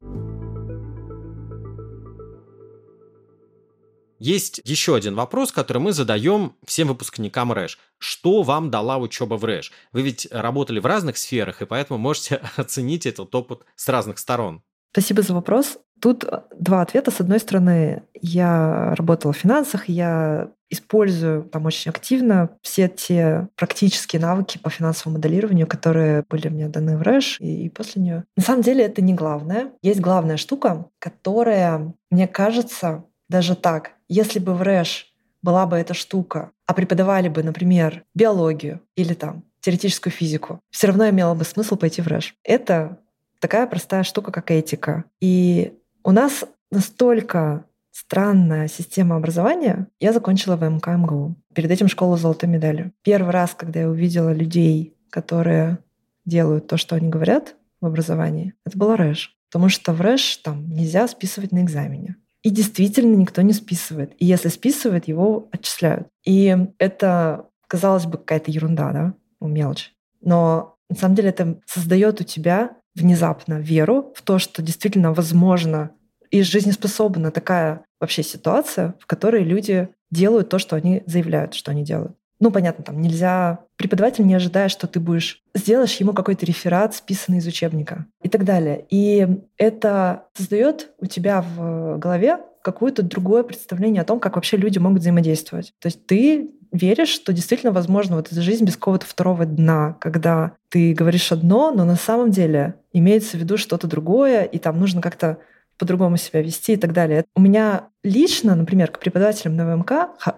Есть 4.24 4.62
еще 4.64 4.96
один 4.96 5.16
вопрос, 5.16 5.52
который 5.52 5.82
мы 5.82 5.92
задаем 5.92 6.54
всем 6.64 6.88
выпускникам 6.88 7.52
РЭШ. 7.52 7.78
Что 7.98 8.42
вам 8.42 8.70
дала 8.70 8.96
учеба 8.96 9.34
в 9.34 9.44
РЭШ? 9.44 9.70
Вы 9.92 10.00
ведь 10.00 10.26
работали 10.30 10.78
в 10.78 10.86
разных 10.86 11.18
сферах, 11.18 11.60
и 11.60 11.66
поэтому 11.66 11.98
можете 11.98 12.40
оценить 12.56 13.04
этот 13.04 13.34
опыт 13.34 13.66
с 13.76 13.86
разных 13.86 14.16
сторон. 14.16 14.62
Спасибо 14.92 15.20
за 15.20 15.34
вопрос. 15.34 15.76
Тут 16.00 16.24
два 16.58 16.80
ответа. 16.80 17.10
С 17.10 17.20
одной 17.20 17.38
стороны, 17.38 18.04
я 18.14 18.94
работала 18.96 19.34
в 19.34 19.36
финансах, 19.36 19.90
я 19.90 20.50
использую 20.70 21.42
там 21.42 21.66
очень 21.66 21.90
активно 21.90 22.56
все 22.62 22.88
те 22.88 23.48
практические 23.56 24.22
навыки 24.22 24.56
по 24.56 24.70
финансовому 24.70 25.18
моделированию, 25.18 25.66
которые 25.66 26.24
были 26.30 26.48
мне 26.48 26.68
даны 26.68 26.96
в 26.96 27.02
РЭШ 27.02 27.40
и 27.40 27.68
после 27.68 28.00
нее. 28.00 28.24
На 28.38 28.42
самом 28.42 28.62
деле 28.62 28.84
это 28.84 29.02
не 29.02 29.12
главное. 29.12 29.72
Есть 29.82 30.00
главная 30.00 30.38
штука, 30.38 30.86
которая, 30.98 31.92
мне 32.10 32.26
кажется, 32.26 33.04
даже 33.28 33.56
так, 33.56 33.93
если 34.08 34.38
бы 34.38 34.54
в 34.54 34.62
РЭШ 34.62 35.06
была 35.42 35.66
бы 35.66 35.76
эта 35.76 35.94
штука, 35.94 36.52
а 36.66 36.74
преподавали 36.74 37.28
бы, 37.28 37.42
например, 37.42 38.04
биологию 38.14 38.80
или 38.96 39.14
там 39.14 39.44
теоретическую 39.60 40.12
физику, 40.12 40.60
все 40.70 40.86
равно 40.88 41.08
имело 41.08 41.34
бы 41.34 41.44
смысл 41.44 41.76
пойти 41.76 42.02
в 42.02 42.06
РЭШ. 42.06 42.34
Это 42.42 42.98
такая 43.40 43.66
простая 43.66 44.02
штука, 44.02 44.32
как 44.32 44.50
этика. 44.50 45.04
И 45.20 45.74
у 46.02 46.12
нас 46.12 46.44
настолько 46.70 47.64
странная 47.90 48.68
система 48.68 49.16
образования. 49.16 49.88
Я 50.00 50.12
закончила 50.12 50.56
ВМК 50.56 50.88
МГУ. 50.88 51.36
Перед 51.54 51.70
этим 51.70 51.88
школу 51.88 52.16
золотой 52.16 52.48
медалью. 52.48 52.92
Первый 53.02 53.30
раз, 53.30 53.54
когда 53.54 53.80
я 53.80 53.88
увидела 53.88 54.32
людей, 54.32 54.96
которые 55.10 55.78
делают 56.24 56.66
то, 56.66 56.76
что 56.76 56.96
они 56.96 57.08
говорят 57.08 57.54
в 57.80 57.86
образовании, 57.86 58.54
это 58.66 58.76
была 58.76 58.96
РЭШ. 58.96 59.36
Потому 59.50 59.68
что 59.68 59.92
в 59.92 60.00
РЭШ 60.00 60.38
там 60.38 60.68
нельзя 60.68 61.06
списывать 61.06 61.52
на 61.52 61.62
экзамене. 61.62 62.16
И 62.44 62.50
действительно 62.50 63.16
никто 63.16 63.42
не 63.42 63.54
списывает. 63.54 64.12
И 64.18 64.26
если 64.26 64.48
списывает, 64.48 65.08
его 65.08 65.48
отчисляют. 65.50 66.08
И 66.24 66.56
это, 66.78 67.48
казалось 67.66 68.04
бы, 68.04 68.18
какая-то 68.18 68.50
ерунда, 68.50 68.92
да, 68.92 69.14
ну, 69.40 69.48
мелочь. 69.48 69.92
Но 70.20 70.76
на 70.90 70.96
самом 70.96 71.16
деле 71.16 71.30
это 71.30 71.58
создает 71.66 72.20
у 72.20 72.24
тебя 72.24 72.76
внезапно 72.94 73.54
веру 73.54 74.12
в 74.14 74.22
то, 74.22 74.38
что 74.38 74.62
действительно 74.62 75.12
возможно 75.12 75.90
и 76.30 76.42
жизнеспособна 76.42 77.30
такая 77.30 77.84
вообще 77.98 78.22
ситуация, 78.22 78.94
в 79.00 79.06
которой 79.06 79.42
люди 79.42 79.88
делают 80.10 80.48
то, 80.48 80.58
что 80.58 80.76
они 80.76 81.02
заявляют, 81.06 81.54
что 81.54 81.70
они 81.70 81.82
делают. 81.82 82.16
Ну, 82.44 82.50
понятно, 82.50 82.84
там 82.84 83.00
нельзя... 83.00 83.60
Преподаватель 83.76 84.26
не 84.26 84.34
ожидает, 84.34 84.70
что 84.70 84.86
ты 84.86 85.00
будешь... 85.00 85.40
Сделаешь 85.54 85.96
ему 85.96 86.12
какой-то 86.12 86.44
реферат, 86.44 86.94
списанный 86.94 87.38
из 87.38 87.46
учебника 87.46 88.04
и 88.22 88.28
так 88.28 88.44
далее. 88.44 88.84
И 88.90 89.26
это 89.56 90.24
создает 90.34 90.90
у 90.98 91.06
тебя 91.06 91.40
в 91.40 91.96
голове 91.96 92.40
какое-то 92.60 93.02
другое 93.02 93.44
представление 93.44 94.02
о 94.02 94.04
том, 94.04 94.20
как 94.20 94.34
вообще 94.34 94.58
люди 94.58 94.78
могут 94.78 95.00
взаимодействовать. 95.00 95.72
То 95.78 95.86
есть 95.86 96.04
ты 96.04 96.50
веришь, 96.70 97.08
что 97.08 97.32
действительно 97.32 97.72
возможно 97.72 98.16
вот 98.16 98.30
эта 98.30 98.42
жизнь 98.42 98.66
без 98.66 98.76
какого-то 98.76 99.06
второго 99.06 99.46
дна, 99.46 99.96
когда 99.98 100.52
ты 100.68 100.92
говоришь 100.92 101.32
одно, 101.32 101.72
но 101.72 101.86
на 101.86 101.96
самом 101.96 102.30
деле 102.30 102.74
имеется 102.92 103.38
в 103.38 103.40
виду 103.40 103.56
что-то 103.56 103.86
другое, 103.86 104.42
и 104.42 104.58
там 104.58 104.78
нужно 104.78 105.00
как-то 105.00 105.38
по-другому 105.78 106.16
себя 106.16 106.42
вести 106.42 106.74
и 106.74 106.76
так 106.76 106.92
далее. 106.92 107.24
У 107.34 107.40
меня 107.40 107.88
лично, 108.02 108.54
например, 108.54 108.90
к 108.90 108.98
преподавателям 108.98 109.56
на 109.56 109.66
ВМК 109.66 109.92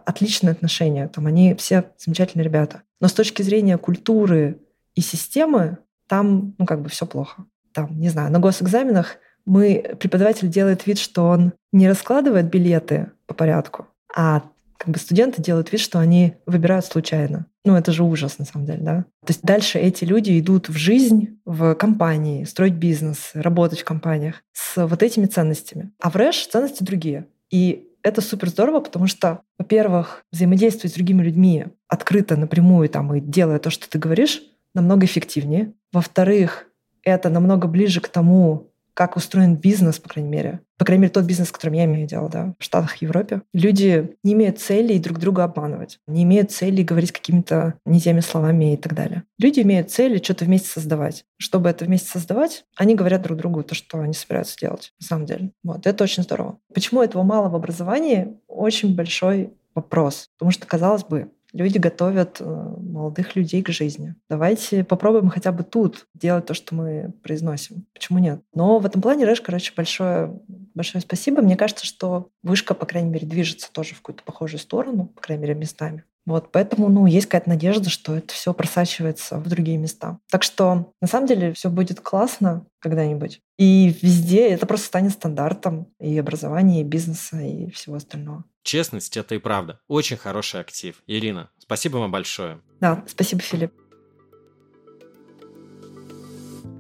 отличные 0.04 0.52
отношения. 0.52 1.08
Там 1.08 1.26
они 1.26 1.54
все 1.54 1.84
замечательные 1.98 2.44
ребята. 2.44 2.82
Но 3.00 3.08
с 3.08 3.12
точки 3.12 3.42
зрения 3.42 3.78
культуры 3.78 4.58
и 4.94 5.00
системы, 5.00 5.78
там, 6.08 6.54
ну, 6.58 6.66
как 6.66 6.80
бы 6.82 6.88
все 6.88 7.06
плохо. 7.06 7.44
Там, 7.72 7.98
не 8.00 8.08
знаю, 8.08 8.32
на 8.32 8.38
госэкзаменах 8.38 9.16
мы, 9.44 9.96
преподаватель 10.00 10.48
делает 10.48 10.86
вид, 10.86 10.98
что 10.98 11.28
он 11.28 11.52
не 11.72 11.88
раскладывает 11.88 12.46
билеты 12.46 13.12
по 13.26 13.34
порядку, 13.34 13.86
а 14.14 14.42
как 14.78 14.90
бы 14.90 14.98
студенты 14.98 15.42
делают 15.42 15.72
вид, 15.72 15.80
что 15.80 15.98
они 15.98 16.34
выбирают 16.46 16.84
случайно. 16.84 17.46
Ну, 17.64 17.74
это 17.74 17.92
же 17.92 18.04
ужас, 18.04 18.38
на 18.38 18.44
самом 18.44 18.66
деле, 18.66 18.80
да? 18.80 18.96
То 19.24 19.32
есть 19.32 19.42
дальше 19.42 19.78
эти 19.78 20.04
люди 20.04 20.38
идут 20.38 20.68
в 20.68 20.76
жизнь, 20.76 21.38
в 21.44 21.74
компании, 21.74 22.44
строить 22.44 22.74
бизнес, 22.74 23.30
работать 23.34 23.80
в 23.80 23.84
компаниях 23.84 24.42
с 24.52 24.86
вот 24.86 25.02
этими 25.02 25.26
ценностями. 25.26 25.90
А 26.00 26.10
в 26.10 26.16
РЭШ 26.16 26.46
ценности 26.46 26.82
другие. 26.82 27.26
И 27.50 27.88
это 28.02 28.20
супер 28.20 28.50
здорово, 28.50 28.80
потому 28.80 29.08
что, 29.08 29.40
во-первых, 29.58 30.24
взаимодействовать 30.30 30.92
с 30.92 30.94
другими 30.94 31.22
людьми 31.22 31.66
открыто, 31.88 32.36
напрямую 32.36 32.88
там 32.88 33.12
и 33.14 33.20
делая 33.20 33.58
то, 33.58 33.70
что 33.70 33.90
ты 33.90 33.98
говоришь, 33.98 34.42
намного 34.74 35.06
эффективнее. 35.06 35.72
Во-вторых, 35.92 36.66
это 37.02 37.30
намного 37.30 37.66
ближе 37.66 38.00
к 38.00 38.08
тому, 38.08 38.70
как 38.96 39.16
устроен 39.16 39.56
бизнес, 39.56 39.98
по 39.98 40.08
крайней 40.08 40.30
мере. 40.30 40.60
По 40.78 40.86
крайней 40.86 41.02
мере, 41.02 41.12
тот 41.12 41.26
бизнес, 41.26 41.52
которым 41.52 41.74
я 41.74 41.84
имею 41.84 42.08
дело, 42.08 42.30
да, 42.30 42.54
в 42.58 42.64
Штатах, 42.64 42.96
Европе. 42.96 43.42
Люди 43.52 44.16
не 44.24 44.32
имеют 44.32 44.58
целей 44.58 44.98
друг 44.98 45.18
друга 45.18 45.44
обманывать, 45.44 45.98
не 46.06 46.22
имеют 46.22 46.50
цели 46.50 46.82
говорить 46.82 47.12
какими-то 47.12 47.74
не 47.84 48.00
теми 48.00 48.20
словами 48.20 48.72
и 48.72 48.76
так 48.78 48.94
далее. 48.94 49.24
Люди 49.38 49.60
имеют 49.60 49.90
цели 49.90 50.16
что-то 50.16 50.46
вместе 50.46 50.68
создавать. 50.68 51.26
Чтобы 51.36 51.68
это 51.68 51.84
вместе 51.84 52.08
создавать, 52.08 52.64
они 52.74 52.94
говорят 52.94 53.20
друг 53.20 53.36
другу 53.36 53.62
то, 53.62 53.74
что 53.74 54.00
они 54.00 54.14
собираются 54.14 54.58
делать, 54.58 54.94
на 54.98 55.06
самом 55.06 55.26
деле. 55.26 55.50
Вот, 55.62 55.86
это 55.86 56.02
очень 56.02 56.22
здорово. 56.22 56.58
Почему 56.72 57.02
этого 57.02 57.22
мало 57.22 57.50
в 57.50 57.54
образовании? 57.54 58.38
Очень 58.48 58.96
большой 58.96 59.50
вопрос. 59.74 60.30
Потому 60.38 60.52
что, 60.52 60.66
казалось 60.66 61.04
бы, 61.04 61.30
Люди 61.56 61.78
готовят 61.78 62.36
э, 62.40 62.44
молодых 62.44 63.34
людей 63.34 63.62
к 63.62 63.70
жизни. 63.70 64.14
Давайте 64.28 64.84
попробуем 64.84 65.30
хотя 65.30 65.52
бы 65.52 65.64
тут 65.64 66.06
делать 66.12 66.44
то, 66.44 66.52
что 66.52 66.74
мы 66.74 67.14
произносим. 67.22 67.86
Почему 67.94 68.18
нет? 68.18 68.42
Но 68.52 68.78
в 68.78 68.84
этом 68.84 69.00
плане 69.00 69.24
Рэш, 69.24 69.40
короче, 69.40 69.72
большое, 69.74 70.38
большое 70.74 71.00
спасибо. 71.00 71.40
Мне 71.40 71.56
кажется, 71.56 71.86
что 71.86 72.28
вышка, 72.42 72.74
по 72.74 72.84
крайней 72.84 73.08
мере, 73.08 73.26
движется 73.26 73.72
тоже 73.72 73.94
в 73.94 74.02
какую-то 74.02 74.22
похожую 74.22 74.60
сторону, 74.60 75.06
по 75.06 75.22
крайней 75.22 75.44
мере, 75.44 75.54
местами. 75.54 76.04
Вот, 76.26 76.50
поэтому, 76.50 76.88
ну, 76.88 77.06
есть 77.06 77.26
какая-то 77.26 77.48
надежда, 77.48 77.88
что 77.88 78.16
это 78.16 78.34
все 78.34 78.52
просачивается 78.52 79.38
в 79.38 79.48
другие 79.48 79.78
места. 79.78 80.18
Так 80.30 80.42
что, 80.42 80.92
на 81.00 81.06
самом 81.06 81.28
деле, 81.28 81.52
все 81.52 81.70
будет 81.70 82.00
классно 82.00 82.66
когда-нибудь. 82.80 83.40
И 83.58 83.96
везде 84.02 84.48
это 84.48 84.66
просто 84.66 84.86
станет 84.86 85.12
стандартом 85.12 85.86
и 86.00 86.18
образования, 86.18 86.80
и 86.80 86.84
бизнеса, 86.84 87.40
и 87.40 87.70
всего 87.70 87.96
остального. 87.96 88.44
Честность— 88.64 89.16
это 89.18 89.36
и 89.36 89.38
правда. 89.38 89.78
Очень 89.86 90.16
хороший 90.16 90.60
актив. 90.60 91.00
Ирина, 91.06 91.50
спасибо 91.58 91.98
вам 91.98 92.10
большое. 92.10 92.60
Да, 92.80 93.04
спасибо, 93.06 93.40
Филипп. 93.40 93.85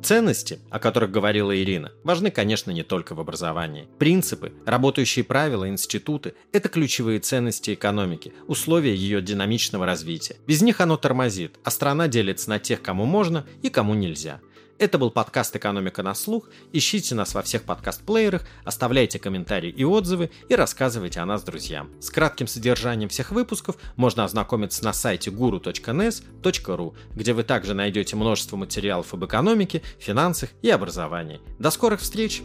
Ценности, 0.06 0.60
о 0.70 0.78
которых 0.78 1.10
говорила 1.10 1.50
Ирина, 1.60 1.90
важны, 2.04 2.30
конечно, 2.30 2.70
не 2.70 2.84
только 2.84 3.16
в 3.16 3.20
образовании. 3.20 3.88
Принципы, 3.98 4.52
работающие 4.64 5.24
правила, 5.24 5.68
институты– 5.68 6.34
это 6.52 6.68
ключевые 6.68 7.18
ценности 7.18 7.74
экономики, 7.74 8.32
условия 8.46 8.94
ее 8.94 9.20
динамичного 9.20 9.84
развития. 9.84 10.36
Без 10.46 10.62
них 10.62 10.80
оно 10.80 10.96
тормозит, 10.96 11.58
а 11.64 11.72
страна 11.72 12.06
делится 12.06 12.50
на 12.50 12.60
тех, 12.60 12.82
кому 12.82 13.04
можно 13.04 13.46
и 13.62 13.68
кому 13.68 13.94
нельзя– 13.94 14.40
это 14.78 14.98
был 14.98 15.10
подкаст 15.10 15.56
«Экономика 15.56 16.02
на 16.02 16.14
слух». 16.14 16.48
Ищите 16.72 17.14
нас 17.14 17.34
во 17.34 17.42
всех 17.42 17.62
подкаст-плеерах, 17.62 18.42
оставляйте 18.64 19.18
комментарии 19.18 19.70
и 19.70 19.84
отзывы 19.84 20.30
и 20.48 20.54
рассказывайте 20.54 21.20
о 21.20 21.26
нас 21.26 21.42
друзьям. 21.42 21.90
С 22.00 22.10
кратким 22.10 22.46
содержанием 22.46 23.08
всех 23.08 23.30
выпусков 23.30 23.76
можно 23.96 24.24
ознакомиться 24.24 24.84
на 24.84 24.92
сайте 24.92 25.30
guru.nes.ru, 25.30 26.94
где 27.14 27.32
вы 27.32 27.42
также 27.42 27.74
найдете 27.74 28.16
множество 28.16 28.56
материалов 28.56 29.12
об 29.14 29.24
экономике, 29.24 29.82
финансах 29.98 30.50
и 30.62 30.70
образовании. 30.70 31.40
До 31.58 31.70
скорых 31.70 32.00
встреч! 32.00 32.42